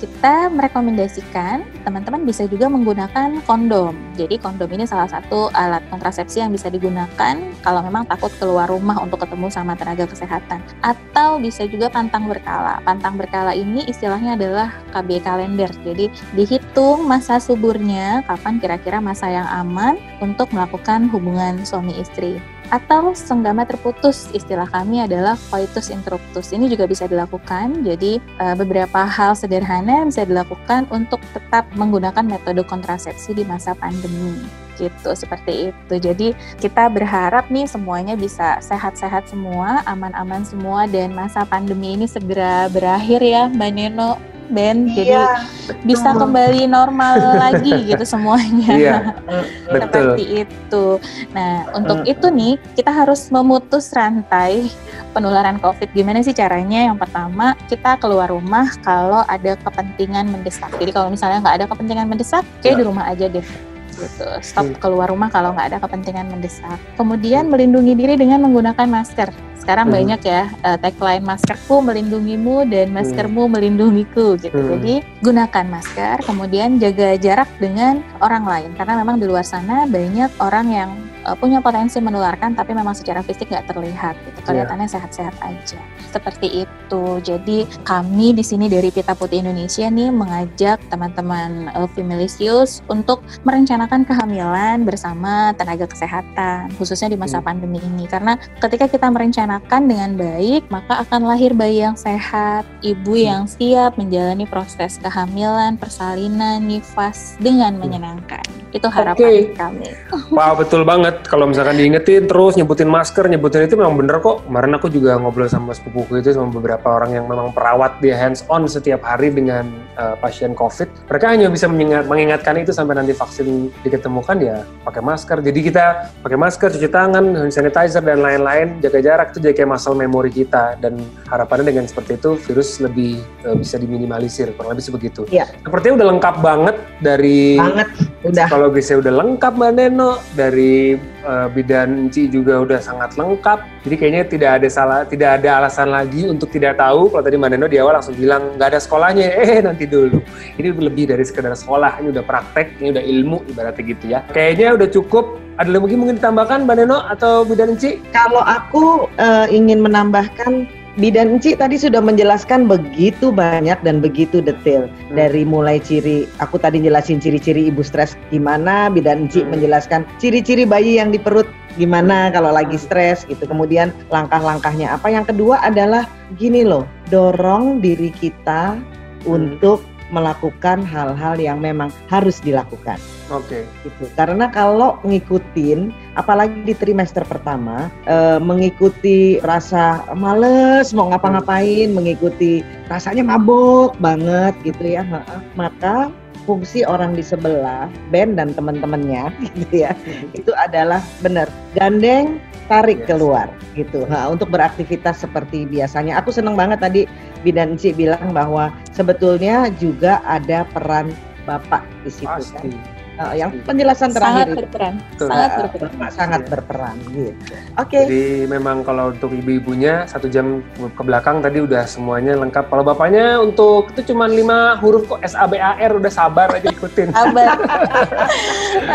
[0.00, 3.92] kita merekomendasikan teman-teman bisa juga menggunakan kondom.
[4.16, 8.96] Jadi kondom ini salah satu alat kontrasepsi yang bisa digunakan kalau memang takut keluar rumah
[9.04, 10.64] untuk ketemu sama tenaga kesehatan.
[10.80, 12.80] Atau bisa juga pantang berkala.
[12.80, 15.68] Pantang berkala ini istilahnya adalah KB kalender.
[15.84, 22.40] Jadi dihitung masa suburnya, kapan kira-kira masa yang aman untuk melakukan hubungan suami istri
[22.70, 26.54] atau senggama terputus istilah kami adalah coitus interruptus.
[26.54, 32.62] Ini juga bisa dilakukan jadi uh, beberapa hal sederhana bisa dilakukan untuk tetap menggunakan metode
[32.62, 39.84] kontrasepsi di masa pandemi gitu seperti itu jadi kita berharap nih semuanya bisa sehat-sehat semua
[39.84, 44.16] aman-aman semua dan masa pandemi ini segera berakhir ya Mbak Neno
[44.50, 45.86] Ben, iya, jadi betul.
[45.86, 48.74] bisa kembali normal lagi gitu semuanya.
[48.74, 48.98] Iya,
[49.74, 50.18] betul.
[50.18, 50.86] Seperti itu.
[51.30, 54.66] Nah, untuk itu nih kita harus memutus rantai
[55.14, 55.94] penularan COVID.
[55.94, 56.90] Gimana sih caranya?
[56.90, 60.74] Yang pertama, kita keluar rumah kalau ada kepentingan mendesak.
[60.82, 63.69] Jadi kalau misalnya nggak ada kepentingan mendesak, kayak di rumah aja deh
[64.00, 64.26] gitu.
[64.40, 66.80] Stop keluar rumah kalau nggak ada kepentingan mendesak.
[66.96, 69.96] Kemudian melindungi diri dengan menggunakan masker sekarang hmm.
[70.00, 72.96] banyak ya uh, tagline maskerku melindungimu dan hmm.
[72.96, 73.52] maskermu hmm.
[73.52, 74.56] melindungiku gitu.
[74.56, 74.80] Hmm.
[74.80, 80.32] Jadi gunakan masker, kemudian jaga jarak dengan orang lain karena memang di luar sana banyak
[80.40, 80.90] orang yang
[81.28, 84.16] uh, punya potensi menularkan tapi memang secara fisik nggak terlihat.
[84.44, 84.94] Kelihatannya yeah.
[84.98, 85.80] sehat-sehat aja.
[86.10, 87.04] Seperti itu.
[87.22, 94.02] Jadi kami di sini dari Pita Putih Indonesia nih mengajak teman-teman uh, Femalisius untuk merencanakan
[94.02, 97.46] kehamilan bersama tenaga kesehatan khususnya di masa hmm.
[97.46, 103.14] pandemi ini karena ketika kita merencanakan dengan baik, maka akan lahir bayi yang sehat, ibu
[103.16, 103.26] hmm.
[103.26, 107.80] yang siap menjalani proses kehamilan, persalinan, nifas dengan hmm.
[107.80, 108.44] menyenangkan.
[108.70, 109.38] Itu harapan okay.
[109.58, 109.90] kami.
[110.30, 111.26] Wow, betul banget.
[111.26, 114.29] Kalau misalkan diingetin terus nyebutin masker, nyebutin itu memang bener kok.
[114.46, 118.46] Kemarin aku juga ngobrol sama sepupuku itu sama beberapa orang yang memang perawat dia hands
[118.46, 119.66] on setiap hari dengan
[119.98, 121.10] uh, pasien COVID.
[121.10, 125.42] Mereka hanya bisa mengingat, mengingatkan itu sampai nanti vaksin diketemukan ya pakai masker.
[125.42, 129.70] Jadi kita pakai masker, cuci tangan, hand sanitizer dan lain-lain, jaga jarak itu jadi kayak
[129.74, 134.86] muscle memory kita dan harapannya dengan seperti itu virus lebih uh, bisa diminimalisir kurang lebih
[134.86, 135.26] sebegitu.
[135.32, 135.48] Iya.
[135.66, 137.88] Sepertinya udah lengkap banget dari banget
[138.20, 143.64] udah psikologisnya udah lengkap Mbak Neno dari uh, bidan Ci juga udah sangat lengkap.
[143.86, 147.08] Jadi kayaknya tidak ada salah tidak ada alasan lagi untuk tidak tahu.
[147.12, 149.28] Kalau tadi Mbak Neno di awal langsung bilang nggak ada sekolahnya.
[149.40, 150.22] Eh nanti dulu.
[150.60, 151.98] Ini lebih dari sekedar sekolah.
[151.98, 154.20] Ini udah praktek, ini udah ilmu ibaratnya gitu ya.
[154.30, 155.24] Kayaknya udah cukup
[155.60, 158.00] ada lagi mungkin ditambahkan Mbak Neno atau Bidan Enci?
[158.16, 164.84] Kalau aku uh, ingin menambahkan Bidan Enci tadi sudah menjelaskan begitu banyak dan begitu detail
[164.84, 165.16] hmm.
[165.16, 169.56] dari mulai ciri aku tadi jelasin ciri-ciri ibu stres gimana Bidan Enci hmm.
[169.56, 171.48] menjelaskan ciri-ciri bayi yang di perut
[171.80, 176.04] gimana kalau lagi stres gitu kemudian langkah-langkahnya apa yang kedua adalah
[176.36, 179.24] gini loh dorong diri kita hmm.
[179.24, 179.80] untuk
[180.10, 182.98] melakukan hal-hal yang memang harus dilakukan.
[183.30, 183.62] Oke.
[183.62, 183.86] Okay.
[183.86, 184.04] Gitu.
[184.18, 193.22] Karena kalau ngikutin, apalagi di trimester pertama, e, mengikuti rasa males mau ngapa-ngapain, mengikuti rasanya
[193.22, 195.06] mabuk banget gitu ya,
[195.54, 196.10] maka
[196.44, 199.92] fungsi orang di sebelah Ben dan teman-temannya gitu ya
[200.32, 203.08] itu adalah benar gandeng tarik yes.
[203.10, 207.02] keluar gitu nah, untuk beraktivitas seperti biasanya aku seneng banget tadi
[207.42, 211.10] Bidan Ci bilang bahwa sebetulnya juga ada peran
[211.48, 212.38] bapak di situ kan.
[212.38, 212.70] Pasti.
[212.70, 214.94] kan uh, yang penjelasan terakhir sangat berperan.
[215.12, 215.90] Itu, sangat berperan.
[216.10, 217.54] Sangat berperan gitu.
[217.76, 217.84] Oke.
[217.84, 218.02] Okay.
[218.08, 222.72] jadi memang kalau untuk ibu-ibunya satu jam ke belakang tadi udah semuanya lengkap.
[222.72, 226.48] Kalau bapaknya untuk itu cuma lima huruf kok S A B A R udah sabar
[226.56, 227.12] aja ikutin.
[227.20, 227.58] Sabar.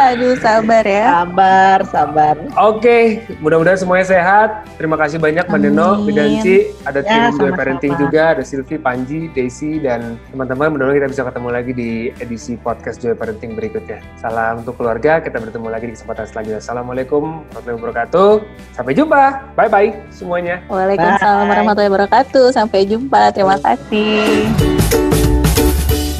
[0.09, 1.21] Aduh sabar ya.
[1.21, 2.35] Sabar sabar.
[2.57, 3.03] Oke okay.
[3.39, 4.49] mudah-mudahan semuanya sehat.
[4.81, 9.29] Terima kasih banyak Mbak Neno Bidanci ada ya, tim sama Parenting juga ada Silvi Panji
[9.33, 14.63] Daisy dan teman-teman mudah-mudahan kita bisa ketemu lagi di edisi podcast Joy Parenting berikutnya Salam
[14.63, 15.19] untuk keluarga.
[15.19, 16.59] Kita bertemu lagi di kesempatan selanjutnya.
[16.63, 18.31] Assalamualaikum warahmatullahi wabarakatuh.
[18.71, 19.23] Sampai jumpa.
[19.59, 20.63] Bye bye semuanya.
[20.71, 22.45] Waalaikumsalam warahmatullahi wabarakatuh.
[22.55, 23.35] Sampai jumpa.
[23.35, 24.47] Terima kasih.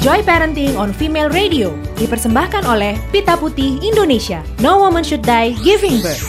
[0.05, 4.45] Joy Parenting on Female Radio dipersembahkan oleh Pita Putih Indonesia.
[4.61, 6.21] No woman should die giving birth.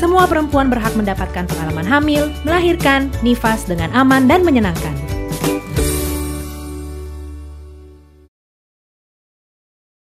[0.00, 4.96] Semua perempuan berhak mendapatkan pengalaman hamil, melahirkan, nifas dengan aman dan menyenangkan.